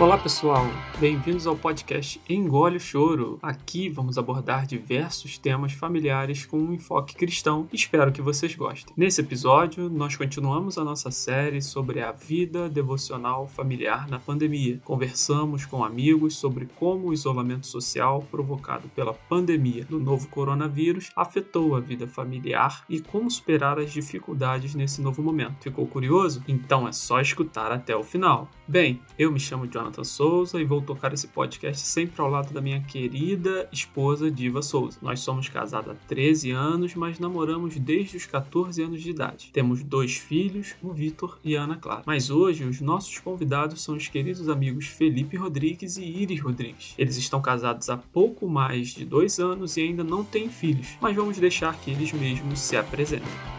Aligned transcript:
Olá 0.00 0.16
pessoal, 0.16 0.64
bem-vindos 1.00 1.44
ao 1.44 1.56
podcast 1.56 2.20
Engole 2.28 2.76
o 2.76 2.80
Choro. 2.80 3.36
Aqui 3.42 3.88
vamos 3.88 4.16
abordar 4.16 4.64
diversos 4.64 5.38
temas 5.38 5.72
familiares 5.72 6.46
com 6.46 6.56
um 6.56 6.72
enfoque 6.72 7.16
cristão. 7.16 7.68
Espero 7.72 8.12
que 8.12 8.22
vocês 8.22 8.54
gostem. 8.54 8.94
Nesse 8.96 9.20
episódio, 9.20 9.90
nós 9.90 10.14
continuamos 10.14 10.78
a 10.78 10.84
nossa 10.84 11.10
série 11.10 11.60
sobre 11.60 12.00
a 12.00 12.12
vida 12.12 12.68
devocional 12.68 13.48
familiar 13.48 14.06
na 14.06 14.20
pandemia. 14.20 14.80
Conversamos 14.84 15.66
com 15.66 15.82
amigos 15.82 16.36
sobre 16.36 16.68
como 16.76 17.08
o 17.08 17.12
isolamento 17.12 17.66
social 17.66 18.24
provocado 18.30 18.88
pela 18.90 19.12
pandemia 19.12 19.84
do 19.84 19.98
novo 19.98 20.28
coronavírus 20.28 21.10
afetou 21.16 21.74
a 21.74 21.80
vida 21.80 22.06
familiar 22.06 22.84
e 22.88 23.00
como 23.00 23.28
superar 23.28 23.80
as 23.80 23.92
dificuldades 23.92 24.76
nesse 24.76 25.02
novo 25.02 25.24
momento. 25.24 25.60
Ficou 25.60 25.88
curioso? 25.88 26.40
Então 26.46 26.86
é 26.86 26.92
só 26.92 27.20
escutar 27.20 27.72
até 27.72 27.96
o 27.96 28.04
final. 28.04 28.48
Bem, 28.68 29.00
eu 29.18 29.32
me 29.32 29.40
chamo 29.40 29.66
Jonathan 29.66 29.87
Souza 30.04 30.60
e 30.60 30.64
vou 30.64 30.80
tocar 30.80 31.12
esse 31.12 31.26
podcast 31.28 31.86
sempre 31.86 32.20
ao 32.20 32.30
lado 32.30 32.52
da 32.52 32.60
minha 32.60 32.80
querida 32.80 33.68
esposa 33.72 34.30
Diva 34.30 34.62
Souza. 34.62 34.98
Nós 35.02 35.20
somos 35.20 35.48
casados 35.48 35.90
há 35.90 35.94
13 36.06 36.50
anos, 36.50 36.94
mas 36.94 37.18
namoramos 37.18 37.76
desde 37.76 38.16
os 38.16 38.26
14 38.26 38.82
anos 38.82 39.02
de 39.02 39.10
idade. 39.10 39.50
Temos 39.52 39.82
dois 39.82 40.16
filhos, 40.16 40.74
o 40.82 40.92
Vitor 40.92 41.38
e 41.42 41.56
a 41.56 41.62
Ana 41.62 41.76
Clara. 41.76 42.02
Mas 42.06 42.30
hoje 42.30 42.64
os 42.64 42.80
nossos 42.80 43.18
convidados 43.18 43.82
são 43.82 43.96
os 43.96 44.08
queridos 44.08 44.48
amigos 44.48 44.86
Felipe 44.86 45.36
Rodrigues 45.36 45.96
e 45.96 46.04
Iris 46.04 46.40
Rodrigues. 46.40 46.94
Eles 46.98 47.16
estão 47.16 47.40
casados 47.40 47.88
há 47.88 47.96
pouco 47.96 48.48
mais 48.48 48.88
de 48.88 49.04
dois 49.04 49.38
anos 49.38 49.76
e 49.76 49.82
ainda 49.82 50.04
não 50.04 50.24
têm 50.24 50.48
filhos, 50.48 50.96
mas 51.00 51.16
vamos 51.16 51.38
deixar 51.38 51.78
que 51.80 51.90
eles 51.90 52.12
mesmos 52.12 52.58
se 52.60 52.76
apresentem. 52.76 53.57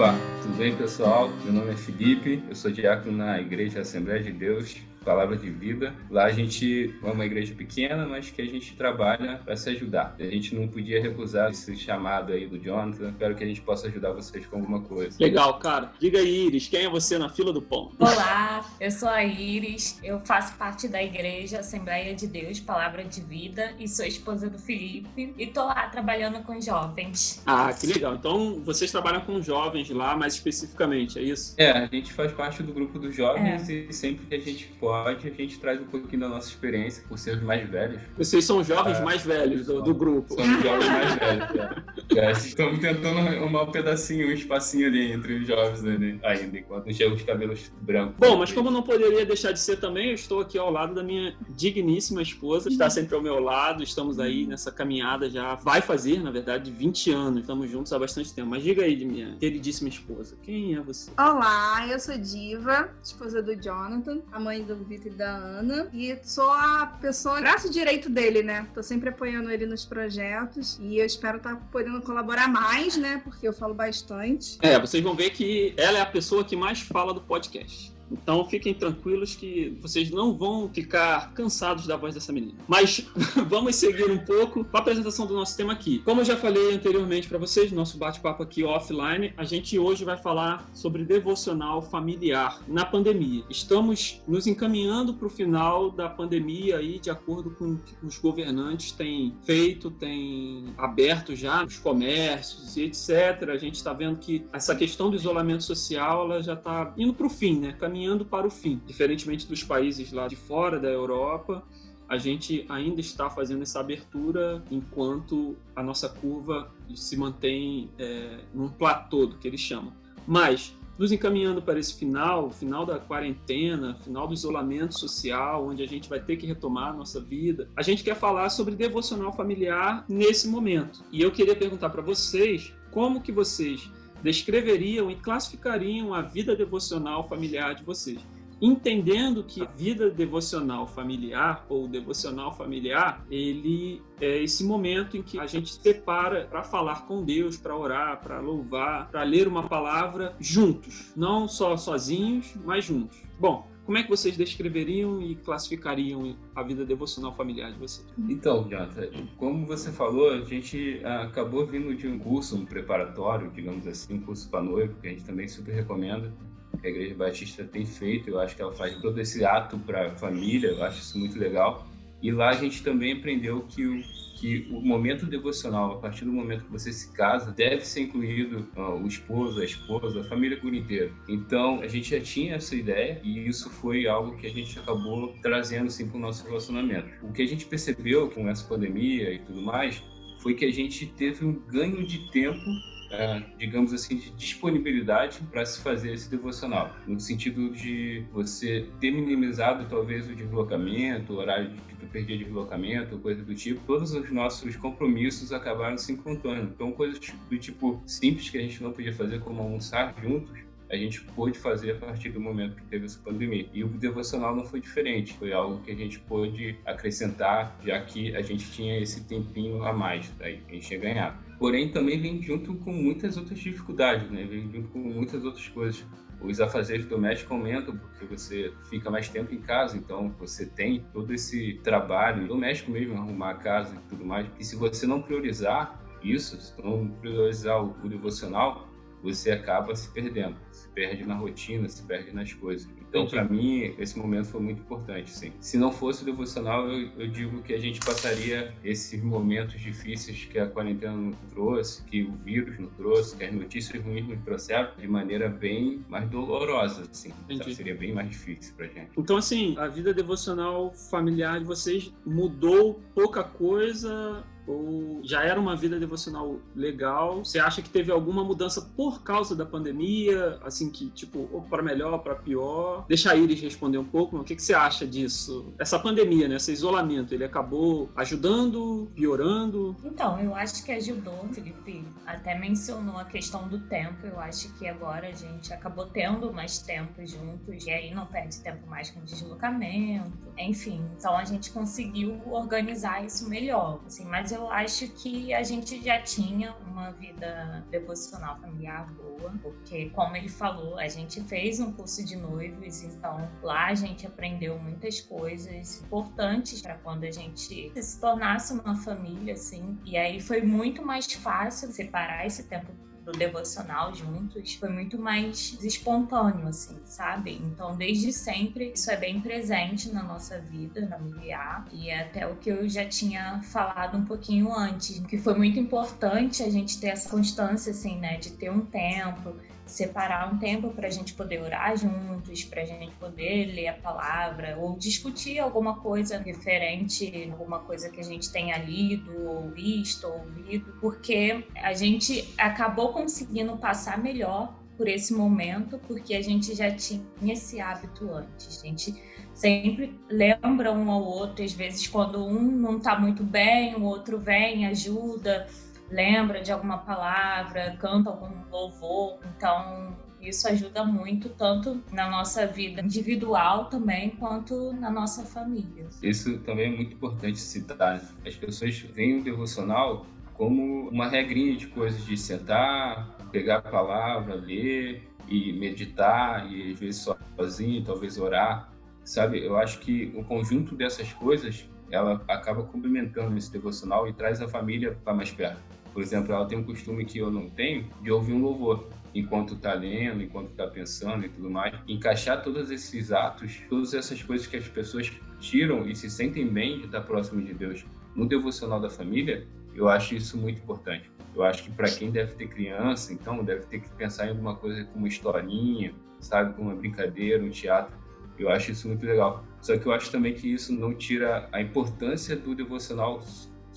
Opa, 0.00 0.14
tudo 0.40 0.56
bem 0.56 0.74
pessoal? 0.74 1.28
Meu 1.44 1.52
nome 1.52 1.72
é 1.72 1.76
Felipe, 1.76 2.42
eu 2.48 2.56
sou 2.56 2.70
diácono 2.70 3.18
na 3.18 3.38
Igreja 3.38 3.82
Assembleia 3.82 4.22
de 4.22 4.32
Deus 4.32 4.78
Palavra 5.04 5.36
de 5.36 5.50
Vida. 5.50 5.94
Lá 6.10 6.24
a 6.24 6.30
gente 6.30 6.94
é 7.02 7.10
uma 7.10 7.24
igreja 7.24 7.54
pequena, 7.54 8.06
mas 8.06 8.30
que 8.30 8.42
a 8.42 8.46
gente 8.46 8.74
trabalha 8.76 9.40
para 9.44 9.56
se 9.56 9.70
ajudar. 9.70 10.14
A 10.18 10.24
gente 10.24 10.54
não 10.54 10.68
podia 10.68 11.00
recusar 11.00 11.50
esse 11.50 11.74
chamado 11.76 12.32
aí 12.32 12.46
do 12.46 12.58
Jonathan. 12.58 13.08
Espero 13.08 13.34
que 13.34 13.42
a 13.42 13.46
gente 13.46 13.62
possa 13.62 13.88
ajudar 13.88 14.12
vocês 14.12 14.44
com 14.46 14.56
alguma 14.56 14.80
coisa. 14.82 15.16
Legal, 15.18 15.58
cara. 15.58 15.92
Diga 15.98 16.18
aí, 16.18 16.46
Iris, 16.46 16.68
quem 16.68 16.84
é 16.84 16.90
você 16.90 17.18
na 17.18 17.28
fila 17.28 17.52
do 17.52 17.62
pão? 17.62 17.92
Olá, 17.98 18.64
eu 18.78 18.90
sou 18.90 19.08
a 19.08 19.24
Iris, 19.24 19.98
eu 20.02 20.20
faço 20.20 20.56
parte 20.56 20.86
da 20.86 21.02
igreja 21.02 21.60
Assembleia 21.60 22.14
de 22.14 22.26
Deus, 22.26 22.60
Palavra 22.60 23.04
de 23.04 23.20
Vida, 23.22 23.72
e 23.78 23.88
sou 23.88 24.04
esposa 24.04 24.50
do 24.50 24.58
Felipe, 24.58 25.32
e 25.36 25.46
tô 25.46 25.64
lá 25.64 25.88
trabalhando 25.88 26.42
com 26.42 26.60
jovens. 26.60 27.42
Ah, 27.46 27.72
que 27.72 27.86
legal. 27.86 28.14
Então 28.14 28.60
vocês 28.64 28.90
trabalham 28.90 29.22
com 29.22 29.40
jovens 29.40 29.88
lá, 29.90 30.16
mais 30.16 30.34
especificamente, 30.34 31.18
é 31.18 31.22
isso? 31.22 31.54
É, 31.56 31.70
a 31.70 31.86
gente 31.86 32.12
faz 32.12 32.32
parte 32.32 32.62
do 32.62 32.72
grupo 32.72 32.98
dos 32.98 33.14
jovens 33.14 33.68
é. 33.68 33.72
e 33.72 33.92
sempre 33.92 34.26
que 34.26 34.34
a 34.34 34.38
gente 34.38 34.66
pode 34.78 34.89
a 34.92 35.14
gente 35.14 35.58
traz 35.58 35.80
um 35.80 35.84
pouquinho 35.84 36.20
da 36.20 36.28
nossa 36.28 36.48
experiência 36.48 37.02
por 37.08 37.18
ser 37.18 37.36
os 37.36 37.42
mais 37.42 37.68
velhos. 37.68 38.00
Vocês 38.16 38.44
são 38.44 38.62
jovens 38.62 38.98
é, 38.98 39.02
mais 39.02 39.24
velhos 39.24 39.66
do, 39.66 39.82
do 39.82 39.94
grupo. 39.94 40.34
Somos 40.34 40.62
jovens 40.62 40.88
mais 40.88 41.14
velhos, 41.14 41.50
é. 41.56 41.99
é. 42.16 42.32
Estamos 42.32 42.78
tentando 42.80 43.18
arrumar 43.18 43.62
um 43.62 43.70
pedacinho, 43.70 44.28
um 44.28 44.32
espacinho 44.32 44.86
ali 44.86 45.12
entre 45.12 45.34
os 45.34 45.46
jovens 45.46 45.82
né, 45.82 46.18
ainda, 46.22 46.58
enquanto 46.58 46.92
chegam 46.92 47.14
os 47.14 47.22
cabelos 47.22 47.70
brancos. 47.80 48.14
Bom, 48.18 48.36
mas 48.36 48.52
como 48.52 48.70
não 48.70 48.82
poderia 48.82 49.24
deixar 49.24 49.52
de 49.52 49.60
ser 49.60 49.76
também, 49.76 50.08
eu 50.08 50.14
estou 50.14 50.40
aqui 50.40 50.58
ao 50.58 50.70
lado 50.70 50.94
da 50.94 51.02
minha 51.02 51.34
digníssima 51.48 52.22
esposa, 52.22 52.68
está 52.68 52.88
sempre 52.90 53.14
ao 53.14 53.22
meu 53.22 53.38
lado, 53.38 53.82
estamos 53.82 54.18
aí 54.18 54.46
nessa 54.46 54.70
caminhada 54.70 55.30
já, 55.30 55.54
vai 55.54 55.80
fazer, 55.80 56.22
na 56.22 56.30
verdade, 56.30 56.70
20 56.70 57.10
anos, 57.12 57.40
estamos 57.40 57.70
juntos 57.70 57.92
há 57.92 57.98
bastante 57.98 58.32
tempo. 58.32 58.48
Mas 58.48 58.62
diga 58.62 58.82
aí, 58.82 58.96
de 58.96 59.04
minha 59.04 59.36
queridíssima 59.36 59.88
esposa, 59.88 60.36
quem 60.42 60.74
é 60.74 60.80
você? 60.80 61.10
Olá, 61.18 61.86
eu 61.88 61.98
sou 61.98 62.16
Diva, 62.18 62.88
esposa 63.02 63.42
do 63.42 63.54
Jonathan, 63.54 64.20
a 64.32 64.40
mãe 64.40 64.62
do 64.62 64.76
Vitor 64.76 65.12
e 65.12 65.14
da 65.14 65.36
Ana. 65.36 65.88
E 65.92 66.16
sou 66.22 66.50
a 66.50 66.98
pessoa, 67.00 67.40
braço 67.40 67.70
direito 67.70 68.08
dele, 68.08 68.42
né? 68.42 68.66
Tô 68.74 68.82
sempre 68.82 69.08
apoiando 69.08 69.50
ele 69.50 69.66
nos 69.66 69.84
projetos. 69.84 70.78
E 70.80 70.98
eu 70.98 71.06
espero 71.06 71.38
estar 71.38 71.56
tá 71.56 71.62
podendo 72.00 72.02
colaborar 72.02 72.48
mais, 72.48 72.96
né? 72.96 73.20
Porque 73.22 73.46
eu 73.46 73.52
falo 73.52 73.74
bastante. 73.74 74.58
É, 74.60 74.78
vocês 74.78 75.02
vão 75.02 75.14
ver 75.14 75.30
que 75.30 75.74
ela 75.76 75.98
é 75.98 76.00
a 76.00 76.06
pessoa 76.06 76.42
que 76.42 76.56
mais 76.56 76.80
fala 76.80 77.14
do 77.14 77.20
podcast. 77.20 77.92
Então 78.10 78.44
fiquem 78.44 78.74
tranquilos 78.74 79.34
que 79.34 79.76
vocês 79.80 80.10
não 80.10 80.36
vão 80.36 80.68
ficar 80.68 81.32
cansados 81.32 81.86
da 81.86 81.96
voz 81.96 82.14
dessa 82.14 82.32
menina. 82.32 82.58
Mas 82.66 83.06
vamos 83.48 83.76
seguir 83.76 84.10
um 84.10 84.18
pouco 84.18 84.64
com 84.64 84.76
a 84.76 84.80
apresentação 84.80 85.26
do 85.26 85.34
nosso 85.34 85.56
tema 85.56 85.72
aqui. 85.72 86.00
Como 86.00 86.20
eu 86.20 86.24
já 86.24 86.36
falei 86.36 86.74
anteriormente 86.74 87.28
para 87.28 87.38
vocês, 87.38 87.72
nosso 87.72 87.98
bate-papo 87.98 88.42
aqui 88.42 88.64
offline, 88.64 89.32
a 89.36 89.44
gente 89.44 89.78
hoje 89.78 90.04
vai 90.04 90.16
falar 90.16 90.68
sobre 90.74 91.04
devocional 91.04 91.82
familiar 91.82 92.60
na 92.66 92.84
pandemia. 92.84 93.44
Estamos 93.48 94.20
nos 94.26 94.46
encaminhando 94.46 95.14
para 95.14 95.26
o 95.26 95.30
final 95.30 95.90
da 95.90 96.08
pandemia 96.08 96.78
aí, 96.78 96.98
de 96.98 97.10
acordo 97.10 97.50
com 97.50 97.72
o 97.72 97.78
que 97.78 97.94
os 98.06 98.18
governantes 98.18 98.92
têm 98.92 99.34
feito, 99.42 99.90
têm 99.90 100.72
aberto 100.76 101.34
já 101.36 101.64
os 101.64 101.78
comércios 101.78 102.76
e 102.76 102.84
etc. 102.84 103.50
A 103.50 103.56
gente 103.56 103.76
está 103.76 103.92
vendo 103.92 104.18
que 104.18 104.44
essa 104.52 104.74
questão 104.74 105.10
do 105.10 105.16
isolamento 105.16 105.62
social 105.62 106.24
ela 106.24 106.42
já 106.42 106.54
está 106.54 106.92
indo 106.96 107.14
para 107.14 107.26
o 107.26 107.30
fim, 107.30 107.58
né? 107.60 107.72
Caminhando 107.78 107.99
caminhando 108.00 108.24
para 108.24 108.46
o 108.46 108.50
fim. 108.50 108.80
Diferentemente 108.86 109.46
dos 109.46 109.62
países 109.62 110.10
lá 110.12 110.26
de 110.26 110.36
fora 110.36 110.80
da 110.80 110.88
Europa, 110.88 111.62
a 112.08 112.16
gente 112.16 112.64
ainda 112.68 113.00
está 113.00 113.28
fazendo 113.28 113.62
essa 113.62 113.80
abertura 113.80 114.64
enquanto 114.70 115.56
a 115.76 115.82
nossa 115.82 116.08
curva 116.08 116.72
se 116.94 117.16
mantém 117.16 117.90
é, 117.98 118.38
num 118.54 118.68
platô, 118.68 119.26
do 119.26 119.36
que 119.36 119.46
eles 119.46 119.60
chamam. 119.60 119.92
Mas, 120.26 120.74
nos 120.98 121.12
encaminhando 121.12 121.62
para 121.62 121.78
esse 121.78 121.94
final, 121.94 122.50
final 122.50 122.86
da 122.86 122.98
quarentena, 122.98 123.94
final 123.96 124.26
do 124.26 124.34
isolamento 124.34 124.98
social, 124.98 125.66
onde 125.66 125.82
a 125.82 125.86
gente 125.86 126.08
vai 126.08 126.20
ter 126.20 126.36
que 126.36 126.46
retomar 126.46 126.88
a 126.88 126.92
nossa 126.92 127.20
vida, 127.20 127.68
a 127.76 127.82
gente 127.82 128.02
quer 128.02 128.16
falar 128.16 128.48
sobre 128.48 128.74
devocional 128.74 129.32
familiar 129.32 130.04
nesse 130.08 130.48
momento. 130.48 131.04
E 131.12 131.20
eu 131.20 131.30
queria 131.30 131.54
perguntar 131.54 131.90
para 131.90 132.02
vocês 132.02 132.72
como 132.90 133.20
que 133.20 133.30
vocês 133.30 133.88
descreveriam 134.22 135.10
e 135.10 135.16
classificariam 135.16 136.14
a 136.14 136.22
vida 136.22 136.54
devocional 136.54 137.28
familiar 137.28 137.74
de 137.74 137.84
vocês. 137.84 138.20
Entendendo 138.62 139.42
que 139.42 139.62
a 139.62 139.64
vida 139.64 140.10
devocional 140.10 140.86
familiar 140.86 141.64
ou 141.66 141.88
devocional 141.88 142.54
familiar, 142.54 143.24
ele 143.30 144.02
é 144.20 144.42
esse 144.42 144.64
momento 144.64 145.16
em 145.16 145.22
que 145.22 145.40
a 145.40 145.46
gente 145.46 145.72
se 145.72 145.80
separa 145.80 146.44
para 146.44 146.62
falar 146.62 147.06
com 147.06 147.24
Deus, 147.24 147.56
para 147.56 147.74
orar, 147.74 148.20
para 148.20 148.38
louvar, 148.38 149.10
para 149.10 149.22
ler 149.22 149.48
uma 149.48 149.66
palavra 149.66 150.36
juntos, 150.38 151.10
não 151.16 151.48
só 151.48 151.74
sozinhos, 151.78 152.54
mas 152.62 152.84
juntos. 152.84 153.22
Bom, 153.38 153.66
como 153.90 153.98
é 153.98 154.04
que 154.04 154.08
vocês 154.08 154.36
descreveriam 154.36 155.20
e 155.20 155.34
classificariam 155.34 156.36
a 156.54 156.62
vida 156.62 156.86
devocional 156.86 157.34
familiar 157.34 157.72
de 157.72 157.78
vocês? 157.80 158.06
Então, 158.28 158.62
Jonathan, 158.68 159.08
como 159.36 159.66
você 159.66 159.90
falou, 159.90 160.30
a 160.30 160.42
gente 160.42 161.02
acabou 161.04 161.66
vindo 161.66 161.92
de 161.96 162.06
um 162.06 162.16
curso, 162.16 162.54
um 162.56 162.64
preparatório, 162.64 163.50
digamos 163.50 163.88
assim, 163.88 164.14
um 164.14 164.20
curso 164.20 164.48
para 164.48 164.62
noivo, 164.62 164.94
que 165.02 165.08
a 165.08 165.10
gente 165.10 165.24
também 165.24 165.48
super 165.48 165.74
recomenda, 165.74 166.32
que 166.80 166.86
a 166.86 166.90
Igreja 166.90 167.16
Batista 167.16 167.64
tem 167.64 167.84
feito. 167.84 168.30
Eu 168.30 168.38
acho 168.38 168.54
que 168.54 168.62
ela 168.62 168.72
faz 168.72 168.94
todo 169.00 169.20
esse 169.20 169.44
ato 169.44 169.76
para 169.80 170.06
a 170.06 170.10
família, 170.10 170.68
eu 170.68 170.84
acho 170.84 171.00
isso 171.00 171.18
muito 171.18 171.36
legal. 171.36 171.84
E 172.22 172.30
lá 172.30 172.50
a 172.50 172.54
gente 172.54 172.82
também 172.82 173.12
aprendeu 173.12 173.62
que 173.62 173.86
o 173.86 174.02
que 174.40 174.66
o 174.70 174.80
momento 174.80 175.26
devocional, 175.26 175.92
a 175.92 175.98
partir 175.98 176.24
do 176.24 176.32
momento 176.32 176.64
que 176.64 176.72
você 176.72 176.90
se 176.90 177.12
casa, 177.12 177.52
deve 177.52 177.84
ser 177.84 178.00
incluído 178.00 178.66
uh, 178.74 178.98
o 178.98 179.06
esposo, 179.06 179.60
a 179.60 179.64
esposa, 179.64 180.22
a 180.22 180.24
família 180.24 180.58
por 180.58 180.72
inteiro. 180.72 181.14
Então, 181.28 181.80
a 181.82 181.86
gente 181.86 182.16
já 182.16 182.20
tinha 182.20 182.54
essa 182.54 182.74
ideia 182.74 183.20
e 183.22 183.46
isso 183.46 183.68
foi 183.68 184.06
algo 184.06 184.38
que 184.38 184.46
a 184.46 184.50
gente 184.50 184.78
acabou 184.78 185.34
trazendo 185.42 185.90
sim 185.90 186.08
para 186.08 186.16
o 186.16 186.20
nosso 186.20 186.46
relacionamento. 186.46 187.10
O 187.22 187.30
que 187.30 187.42
a 187.42 187.46
gente 187.46 187.66
percebeu 187.66 188.30
com 188.30 188.48
essa 188.48 188.66
pandemia 188.66 189.30
e 189.30 189.40
tudo 189.40 189.60
mais 189.60 190.02
foi 190.38 190.54
que 190.54 190.64
a 190.64 190.72
gente 190.72 191.04
teve 191.04 191.44
um 191.44 191.52
ganho 191.52 192.06
de 192.06 192.30
tempo 192.30 192.64
é, 193.10 193.42
digamos 193.58 193.92
assim, 193.92 194.16
de 194.16 194.30
disponibilidade 194.30 195.40
para 195.50 195.64
se 195.66 195.80
fazer 195.80 196.14
esse 196.14 196.30
devocional, 196.30 196.94
no 197.06 197.18
sentido 197.18 197.70
de 197.70 198.24
você 198.32 198.88
ter 199.00 199.10
minimizado 199.10 199.86
talvez 199.88 200.28
o 200.28 200.34
deslocamento, 200.34 201.32
o 201.32 201.36
horário 201.36 201.70
que 201.88 201.94
tu 201.96 202.06
perdia 202.06 202.38
de 202.38 202.44
deslocamento, 202.44 203.18
coisa 203.18 203.42
do 203.42 203.54
tipo, 203.54 203.80
todos 203.86 204.14
os 204.14 204.30
nossos 204.30 204.76
compromissos 204.76 205.52
acabaram 205.52 205.98
se 205.98 206.12
encontrando. 206.12 206.70
Então, 206.74 206.92
coisas 206.92 207.18
do 207.48 207.58
tipo 207.58 208.00
simples 208.06 208.48
que 208.48 208.58
a 208.58 208.62
gente 208.62 208.82
não 208.82 208.92
podia 208.92 209.12
fazer, 209.12 209.40
como 209.40 209.60
almoçar 209.60 210.14
juntos, 210.22 210.50
a 210.90 210.96
gente 210.96 211.20
pôde 211.20 211.56
fazer 211.56 211.92
a 211.92 211.94
partir 211.94 212.30
do 212.30 212.40
momento 212.40 212.74
que 212.74 212.84
teve 212.86 213.06
essa 213.06 213.18
pandemia. 213.20 213.66
E 213.72 213.84
o 213.84 213.88
devocional 213.88 214.54
não 214.54 214.64
foi 214.64 214.80
diferente, 214.80 215.34
foi 215.34 215.52
algo 215.52 215.80
que 215.82 215.90
a 215.90 215.94
gente 215.94 216.18
pôde 216.18 216.76
acrescentar, 216.84 217.78
já 217.84 218.00
que 218.00 218.34
a 218.34 218.42
gente 218.42 218.70
tinha 218.72 218.98
esse 218.98 219.22
tempinho 219.24 219.84
a 219.84 219.92
mais, 219.92 220.32
daí 220.36 220.60
a 220.68 220.72
gente 220.72 220.86
tinha 220.86 220.98
ganhado. 220.98 221.49
Porém, 221.60 221.92
também 221.92 222.20
vem 222.20 222.42
junto 222.42 222.74
com 222.74 222.92
muitas 222.92 223.36
outras 223.36 223.60
dificuldades, 223.60 224.28
né? 224.30 224.44
Vem 224.44 224.68
junto 224.72 224.88
com 224.88 224.98
muitas 224.98 225.44
outras 225.44 225.68
coisas 225.68 226.04
os 226.42 226.60
afazeres 226.60 227.04
domésticos 227.04 227.52
aumentam 227.52 227.96
porque 227.96 228.24
você 228.24 228.72
fica 228.88 229.10
mais 229.10 229.28
tempo 229.28 229.54
em 229.54 229.60
casa, 229.60 229.96
então 229.96 230.34
você 230.38 230.66
tem 230.66 231.04
todo 231.12 231.32
esse 231.34 231.74
trabalho 231.82 232.48
doméstico 232.48 232.90
mesmo, 232.90 233.14
arrumar 233.14 233.50
a 233.50 233.54
casa 233.54 233.94
e 233.94 234.08
tudo 234.08 234.24
mais. 234.24 234.46
E 234.58 234.64
se 234.64 234.74
você 234.76 235.06
não 235.06 235.20
priorizar 235.20 236.00
isso, 236.22 236.58
se 236.60 236.82
não 236.82 237.08
priorizar 237.08 237.82
o, 237.82 237.94
o 238.02 238.08
devocional, 238.08 238.88
você 239.22 239.50
acaba 239.50 239.94
se 239.94 240.10
perdendo, 240.12 240.56
se 240.70 240.88
perde 240.88 241.24
na 241.26 241.34
rotina, 241.34 241.88
se 241.88 242.02
perde 242.06 242.32
nas 242.32 242.54
coisas. 242.54 242.90
Então, 243.10 243.26
para 243.26 243.42
mim, 243.44 243.92
esse 243.98 244.16
momento 244.16 244.46
foi 244.46 244.60
muito 244.60 244.80
importante, 244.80 245.30
sim. 245.32 245.52
Se 245.60 245.76
não 245.76 245.90
fosse 245.90 246.22
o 246.22 246.24
devocional, 246.24 246.88
eu, 246.88 247.10
eu, 247.18 247.26
digo 247.26 247.60
que 247.60 247.74
a 247.74 247.78
gente 247.78 247.98
passaria 247.98 248.72
esses 248.84 249.20
momentos 249.20 249.80
difíceis 249.80 250.44
que 250.44 250.60
a 250.60 250.66
quarentena 250.68 251.12
nos 251.12 251.36
trouxe, 251.50 252.04
que 252.04 252.22
o 252.22 252.32
vírus 252.44 252.78
nos 252.78 252.92
trouxe, 252.92 253.36
que 253.36 253.42
as 253.44 253.52
notícias 253.52 254.00
ruins 254.04 254.28
nos 254.28 254.40
trouxeram, 254.44 254.90
de 254.96 255.08
maneira 255.08 255.48
bem 255.48 256.04
mais 256.08 256.30
dolorosa, 256.30 257.02
assim. 257.10 257.32
Então, 257.48 257.68
seria 257.74 257.96
bem 257.96 258.14
mais 258.14 258.30
difícil 258.30 258.74
pra 258.76 258.86
gente. 258.86 259.10
Então, 259.18 259.36
assim, 259.36 259.76
a 259.76 259.88
vida 259.88 260.14
devocional 260.14 260.92
familiar 260.92 261.58
de 261.58 261.64
vocês 261.64 262.12
mudou 262.24 263.00
pouca 263.12 263.42
coisa 263.42 264.44
ou 264.70 265.20
já 265.24 265.42
era 265.42 265.58
uma 265.58 265.76
vida 265.76 265.98
devocional 265.98 266.58
legal? 266.74 267.44
Você 267.44 267.58
acha 267.58 267.82
que 267.82 267.90
teve 267.90 268.10
alguma 268.10 268.44
mudança 268.44 268.80
por 268.96 269.22
causa 269.22 269.54
da 269.54 269.66
pandemia? 269.66 270.58
Assim, 270.62 270.90
que, 270.90 271.10
tipo, 271.10 271.48
ou 271.52 271.62
para 271.62 271.82
melhor, 271.82 272.18
para 272.18 272.34
pior? 272.34 273.04
Deixa 273.08 273.32
a 273.32 273.36
Iris 273.36 273.60
responder 273.60 273.98
um 273.98 274.04
pouco. 274.04 274.36
O 274.36 274.44
que, 274.44 274.54
que 274.54 274.62
você 274.62 274.74
acha 274.74 275.06
disso? 275.06 275.72
Essa 275.78 275.98
pandemia, 275.98 276.48
né? 276.48 276.56
Esse 276.56 276.72
isolamento, 276.72 277.34
ele 277.34 277.44
acabou 277.44 278.10
ajudando, 278.16 279.10
piorando? 279.14 279.96
Então, 280.04 280.38
eu 280.40 280.54
acho 280.54 280.84
que 280.84 280.92
ajudou. 280.92 281.48
Felipe 281.52 282.04
até 282.26 282.58
mencionou 282.58 283.18
a 283.18 283.24
questão 283.24 283.68
do 283.68 283.78
tempo. 283.80 284.26
Eu 284.26 284.38
acho 284.38 284.72
que 284.74 284.86
agora 284.86 285.28
a 285.28 285.32
gente 285.32 285.72
acabou 285.72 286.06
tendo 286.06 286.52
mais 286.52 286.78
tempo 286.78 287.24
juntos 287.26 287.86
e 287.86 287.90
aí 287.90 288.14
não 288.14 288.26
perde 288.26 288.60
tempo 288.60 288.86
mais 288.86 289.10
com 289.10 289.20
deslocamento. 289.24 290.30
Enfim, 290.58 291.04
então 291.16 291.36
a 291.36 291.44
gente 291.44 291.70
conseguiu 291.70 292.40
organizar 292.46 293.24
isso 293.24 293.48
melhor. 293.48 294.00
Assim, 294.06 294.24
mas 294.24 294.52
eu 294.52 294.59
acho 294.68 295.08
que 295.08 295.54
a 295.54 295.62
gente 295.62 296.02
já 296.02 296.20
tinha 296.20 296.74
uma 296.86 297.10
vida 297.12 297.84
devocional 297.90 298.58
familiar 298.60 299.12
boa, 299.14 299.52
porque, 299.62 300.10
como 300.10 300.36
ele 300.36 300.48
falou, 300.48 300.98
a 300.98 301.08
gente 301.08 301.40
fez 301.42 301.78
um 301.78 301.92
curso 301.92 302.24
de 302.24 302.36
noivos, 302.36 303.02
então 303.02 303.48
lá 303.62 303.86
a 303.86 303.94
gente 303.94 304.26
aprendeu 304.26 304.78
muitas 304.78 305.20
coisas 305.20 306.02
importantes 306.02 306.82
para 306.82 306.96
quando 306.98 307.24
a 307.24 307.30
gente 307.30 307.92
se 308.02 308.20
tornasse 308.20 308.72
uma 308.72 308.96
família, 308.96 309.54
assim. 309.54 309.98
E 310.04 310.16
aí 310.16 310.40
foi 310.40 310.62
muito 310.62 311.04
mais 311.04 311.32
fácil 311.32 311.90
separar 311.92 312.46
esse 312.46 312.64
tempo 312.64 312.92
do 313.24 313.32
devocional 313.32 314.14
juntos 314.14 314.74
foi 314.74 314.88
muito 314.88 315.18
mais 315.18 315.78
espontâneo, 315.82 316.66
assim, 316.66 316.96
sabe? 317.04 317.60
Então, 317.62 317.96
desde 317.96 318.32
sempre, 318.32 318.92
isso 318.94 319.10
é 319.10 319.16
bem 319.16 319.40
presente 319.40 320.10
na 320.10 320.22
nossa 320.22 320.58
vida 320.58 321.06
familiar 321.06 321.86
e 321.92 322.08
é 322.08 322.22
até 322.22 322.46
o 322.46 322.56
que 322.56 322.70
eu 322.70 322.88
já 322.88 323.04
tinha 323.04 323.60
falado 323.62 324.16
um 324.16 324.24
pouquinho 324.24 324.72
antes, 324.72 325.18
que 325.20 325.38
foi 325.38 325.54
muito 325.54 325.78
importante 325.78 326.62
a 326.62 326.70
gente 326.70 327.00
ter 327.00 327.08
essa 327.08 327.28
constância, 327.28 327.92
assim, 327.92 328.18
né, 328.18 328.36
de 328.38 328.50
ter 328.50 328.70
um 328.70 328.80
tempo 328.80 329.54
separar 329.90 330.52
um 330.52 330.58
tempo 330.58 330.90
para 330.90 331.08
a 331.08 331.10
gente 331.10 331.34
poder 331.34 331.60
orar 331.60 331.96
juntos, 331.96 332.64
para 332.64 332.82
a 332.82 332.84
gente 332.84 333.14
poder 333.16 333.66
ler 333.74 333.88
a 333.88 333.94
palavra 333.94 334.76
ou 334.78 334.96
discutir 334.96 335.58
alguma 335.58 336.00
coisa 336.00 336.38
referente, 336.38 337.50
alguma 337.50 337.80
coisa 337.80 338.08
que 338.08 338.20
a 338.20 338.24
gente 338.24 338.50
tenha 338.50 338.78
lido, 338.78 339.46
ou 339.46 339.70
visto, 339.70 340.26
ou 340.26 340.40
ouvido, 340.40 340.94
porque 341.00 341.64
a 341.76 341.92
gente 341.92 342.52
acabou 342.56 343.12
conseguindo 343.12 343.76
passar 343.76 344.18
melhor 344.18 344.74
por 344.96 345.08
esse 345.08 345.32
momento, 345.32 345.98
porque 346.06 346.34
a 346.34 346.42
gente 346.42 346.74
já 346.74 346.90
tinha 346.94 347.22
esse 347.42 347.80
hábito 347.80 348.30
antes. 348.32 348.82
A 348.82 348.86
gente 348.86 349.14
sempre 349.54 350.14
lembra 350.28 350.92
um 350.92 351.10
ao 351.10 351.22
outro, 351.22 351.64
às 351.64 351.72
vezes 351.72 352.06
quando 352.06 352.44
um 352.44 352.60
não 352.60 352.98
está 352.98 353.18
muito 353.18 353.42
bem, 353.42 353.94
o 353.94 354.02
outro 354.02 354.38
vem, 354.38 354.86
ajuda 354.86 355.66
lembra 356.10 356.60
de 356.60 356.72
alguma 356.72 356.98
palavra, 356.98 357.96
canta 357.98 358.30
algum 358.30 358.50
louvor. 358.70 359.38
Então, 359.56 360.16
isso 360.40 360.66
ajuda 360.68 361.04
muito, 361.04 361.50
tanto 361.50 362.02
na 362.12 362.28
nossa 362.28 362.66
vida 362.66 363.02
individual 363.02 363.86
também, 363.86 364.30
quanto 364.30 364.92
na 364.94 365.10
nossa 365.10 365.44
família. 365.44 366.06
Isso 366.22 366.58
também 366.60 366.92
é 366.92 366.96
muito 366.96 367.14
importante 367.14 367.58
citar. 367.58 368.22
As 368.46 368.56
pessoas 368.56 368.98
veem 368.98 369.40
o 369.40 369.44
devocional 369.44 370.26
como 370.54 371.08
uma 371.08 371.28
regrinha 371.28 371.76
de 371.76 371.86
coisas 371.86 372.24
de 372.24 372.36
sentar, 372.36 373.36
pegar 373.52 373.78
a 373.78 373.82
palavra, 373.82 374.54
ler 374.54 375.28
e 375.48 375.72
meditar, 375.72 376.70
e 376.70 376.92
às 376.92 376.98
vezes 376.98 377.28
sozinho, 377.56 378.04
talvez 378.04 378.38
orar. 378.38 378.90
Sabe, 379.24 379.64
eu 379.64 379.76
acho 379.76 380.00
que 380.00 380.32
o 380.34 380.42
conjunto 380.44 380.94
dessas 380.94 381.32
coisas 381.32 381.88
ela 382.10 382.42
acaba 382.48 382.82
complementando 382.82 383.56
esse 383.56 383.70
devocional 383.70 384.26
e 384.26 384.32
traz 384.32 384.60
a 384.60 384.68
família 384.68 385.16
para 385.22 385.32
mais 385.32 385.50
perto. 385.52 385.80
Por 386.12 386.22
exemplo, 386.22 386.52
ela 386.52 386.66
tem 386.66 386.78
um 386.78 386.84
costume 386.84 387.24
que 387.24 387.38
eu 387.38 387.50
não 387.50 387.70
tenho 387.70 388.08
de 388.22 388.30
ouvir 388.30 388.52
um 388.52 388.62
louvor 388.62 389.08
enquanto 389.34 389.74
está 389.74 389.94
lendo, 389.94 390.42
enquanto 390.42 390.70
está 390.70 390.86
pensando 390.86 391.46
e 391.46 391.48
tudo 391.48 391.70
mais. 391.70 391.94
Encaixar 392.08 392.62
todos 392.62 392.90
esses 392.90 393.30
atos, 393.32 393.80
todas 393.88 394.14
essas 394.14 394.42
coisas 394.42 394.66
que 394.66 394.76
as 394.76 394.88
pessoas 394.88 395.30
tiram 395.60 396.08
e 396.08 396.16
se 396.16 396.28
sentem 396.28 396.66
bem 396.66 396.98
de 396.98 397.06
estar 397.06 397.20
próximo 397.20 397.62
de 397.62 397.72
Deus 397.74 398.04
no 398.34 398.46
devocional 398.46 399.00
da 399.00 399.10
família, 399.10 399.66
eu 399.94 400.08
acho 400.08 400.34
isso 400.34 400.56
muito 400.56 400.80
importante. 400.80 401.30
Eu 401.54 401.64
acho 401.64 401.82
que 401.84 401.90
para 401.90 402.08
quem 402.08 402.30
deve 402.30 402.54
ter 402.54 402.68
criança, 402.68 403.32
então 403.32 403.62
deve 403.64 403.84
ter 403.86 404.00
que 404.00 404.08
pensar 404.10 404.46
em 404.46 404.50
alguma 404.50 404.74
coisa 404.76 405.04
como 405.04 405.26
historinha, 405.26 406.14
sabe, 406.38 406.74
como 406.74 406.90
uma 406.90 406.96
brincadeira, 406.96 407.62
um 407.62 407.70
teatro. 407.70 408.16
Eu 408.58 408.68
acho 408.68 408.92
isso 408.92 409.08
muito 409.08 409.24
legal. 409.24 409.64
Só 409.80 409.96
que 409.96 410.06
eu 410.06 410.12
acho 410.12 410.30
também 410.30 410.54
que 410.54 410.72
isso 410.72 410.92
não 410.92 411.14
tira 411.14 411.68
a 411.72 411.80
importância 411.80 412.54
do 412.54 412.74
devocional 412.74 413.42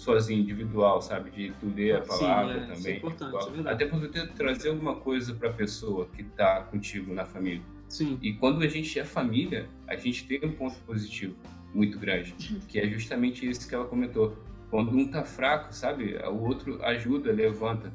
sozinho, 0.04 0.42
individual, 0.42 1.02
sabe? 1.02 1.32
De 1.32 1.52
tu 1.60 1.72
ler 1.76 1.98
a 1.98 2.02
palavra 2.02 2.54
Sim, 2.54 2.60
é, 2.60 2.76
também. 2.76 2.94
É 2.94 2.98
importante, 2.98 3.68
é 3.68 3.72
Até 3.72 3.86
para 3.86 3.98
você 3.98 4.28
trazer 4.28 4.70
alguma 4.70 4.96
coisa 4.96 5.34
para 5.34 5.50
a 5.50 5.54
pessoa 5.54 6.08
que 6.14 6.22
está 6.22 6.62
contigo 6.64 7.14
na 7.14 7.26
família. 7.26 7.62
Sim. 7.88 8.18
E 8.22 8.34
quando 8.34 8.64
a 8.64 8.68
gente 8.68 9.00
é 9.00 9.06
família, 9.06 9.70
a 9.88 9.96
gente 9.96 10.26
tem 10.26 10.40
um 10.44 10.52
ponto 10.52 10.76
positivo 10.86 11.36
muito 11.74 11.98
grande, 11.98 12.34
que 12.68 12.80
é 12.80 12.88
justamente 12.88 13.50
isso 13.50 13.68
que 13.68 13.74
ela 13.74 13.86
comentou. 13.86 14.38
Quando 14.70 14.96
um 14.96 15.08
tá 15.08 15.24
fraco, 15.24 15.74
sabe? 15.74 16.16
O 16.28 16.44
outro 16.44 16.84
ajuda, 16.84 17.32
levanta. 17.32 17.92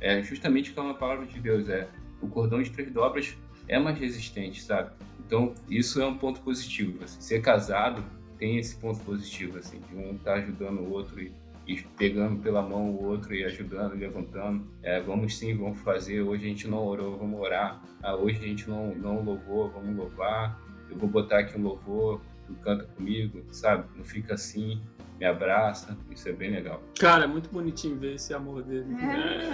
É 0.00 0.22
justamente 0.22 0.72
como 0.72 0.90
a 0.90 0.94
palavra 0.94 1.26
de 1.26 1.38
Deus 1.40 1.68
é. 1.68 1.88
O 2.20 2.28
cordão 2.28 2.62
de 2.62 2.70
três 2.70 2.90
dobras 2.90 3.36
é 3.68 3.78
mais 3.78 3.98
resistente, 3.98 4.62
sabe? 4.62 4.90
Então, 5.24 5.54
isso 5.68 6.00
é 6.00 6.06
um 6.06 6.16
ponto 6.16 6.40
positivo. 6.40 7.02
Assim. 7.02 7.20
Ser 7.20 7.40
casado 7.40 8.02
tem 8.38 8.58
esse 8.58 8.76
ponto 8.76 9.00
positivo, 9.00 9.58
assim, 9.58 9.80
de 9.88 9.96
um 9.96 10.14
estar 10.14 10.32
tá 10.32 10.38
ajudando 10.38 10.80
o 10.80 10.90
outro 10.90 11.20
e, 11.20 11.32
e, 11.66 11.82
pegando 11.96 12.40
pela 12.40 12.62
mão 12.62 12.90
o 12.90 13.04
outro 13.04 13.34
e 13.34 13.44
ajudando, 13.44 13.94
levantando. 13.94 14.66
É, 14.82 15.00
vamos 15.00 15.36
sim, 15.36 15.56
vamos 15.56 15.80
fazer. 15.80 16.22
Hoje 16.22 16.44
a 16.44 16.48
gente 16.48 16.68
não 16.68 16.86
orou, 16.86 17.18
vamos 17.18 17.40
orar. 17.40 17.82
Ah, 18.02 18.14
hoje 18.14 18.38
a 18.38 18.46
gente 18.46 18.68
não, 18.68 18.94
não 18.94 19.22
louvou, 19.22 19.70
vamos 19.70 19.96
louvar. 19.96 20.60
Eu 20.88 20.96
vou 20.96 21.08
botar 21.08 21.40
aqui 21.40 21.58
um 21.58 21.62
louvor, 21.62 22.20
tu 22.46 22.54
canta 22.62 22.84
comigo, 22.84 23.42
sabe? 23.50 23.84
Não 23.96 24.04
fica 24.04 24.34
assim, 24.34 24.80
me 25.18 25.26
abraça. 25.26 25.98
Isso 26.10 26.28
é 26.28 26.32
bem 26.32 26.50
legal. 26.50 26.80
Cara, 26.98 27.24
é 27.24 27.26
muito 27.26 27.50
bonitinho 27.50 27.98
ver 27.98 28.14
esse 28.14 28.32
amor 28.32 28.62
dele. 28.62 28.94
É. 28.94 29.46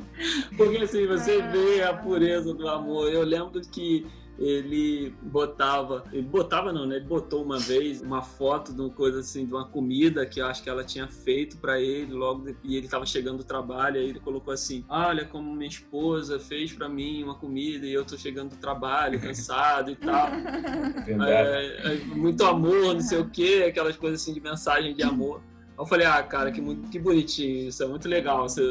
Porque 0.56 0.78
assim, 0.78 1.06
você 1.06 1.42
vê 1.42 1.82
a 1.82 1.92
pureza 1.92 2.54
do 2.54 2.66
amor. 2.68 3.12
Eu 3.12 3.22
lembro 3.22 3.60
que 3.60 4.06
ele 4.38 5.14
botava, 5.22 6.04
ele 6.12 6.26
botava 6.26 6.72
não, 6.72 6.86
né? 6.86 6.96
Ele 6.96 7.04
botou 7.04 7.42
uma 7.42 7.58
vez 7.58 8.00
uma 8.00 8.22
foto 8.22 8.72
de 8.72 8.80
uma 8.80 8.90
coisa 8.90 9.20
assim, 9.20 9.46
de 9.46 9.52
uma 9.52 9.66
comida 9.66 10.26
que 10.26 10.40
eu 10.40 10.46
acho 10.46 10.62
que 10.62 10.68
ela 10.68 10.84
tinha 10.84 11.06
feito 11.06 11.56
para 11.58 11.80
ele 11.80 12.12
logo 12.12 12.48
e 12.62 12.76
ele 12.76 12.88
tava 12.88 13.06
chegando 13.06 13.38
do 13.38 13.44
trabalho, 13.44 14.00
aí 14.00 14.08
ele 14.08 14.20
colocou 14.20 14.52
assim: 14.52 14.84
"Olha 14.88 15.24
como 15.24 15.54
minha 15.54 15.68
esposa 15.68 16.38
fez 16.38 16.72
para 16.72 16.88
mim 16.88 17.22
uma 17.22 17.34
comida 17.34 17.86
e 17.86 17.92
eu 17.92 18.04
tô 18.04 18.16
chegando 18.16 18.50
do 18.50 18.56
trabalho, 18.56 19.20
cansado 19.20 19.90
e 19.90 19.96
tal". 19.96 20.28
É, 21.26 21.94
é, 21.94 21.96
muito 22.06 22.44
amor, 22.44 22.94
não 22.94 23.00
sei 23.00 23.18
o 23.18 23.28
quê, 23.28 23.66
aquelas 23.68 23.96
coisas 23.96 24.20
assim 24.20 24.32
de 24.32 24.40
mensagem 24.40 24.94
de 24.94 25.02
amor. 25.02 25.40
Eu 25.76 25.86
falei, 25.86 26.06
ah, 26.06 26.22
cara, 26.22 26.52
que, 26.52 26.60
muito, 26.60 26.88
que 26.88 26.98
bonitinho, 26.98 27.68
isso 27.68 27.82
é 27.82 27.86
muito 27.86 28.08
legal. 28.08 28.48
Você 28.48 28.62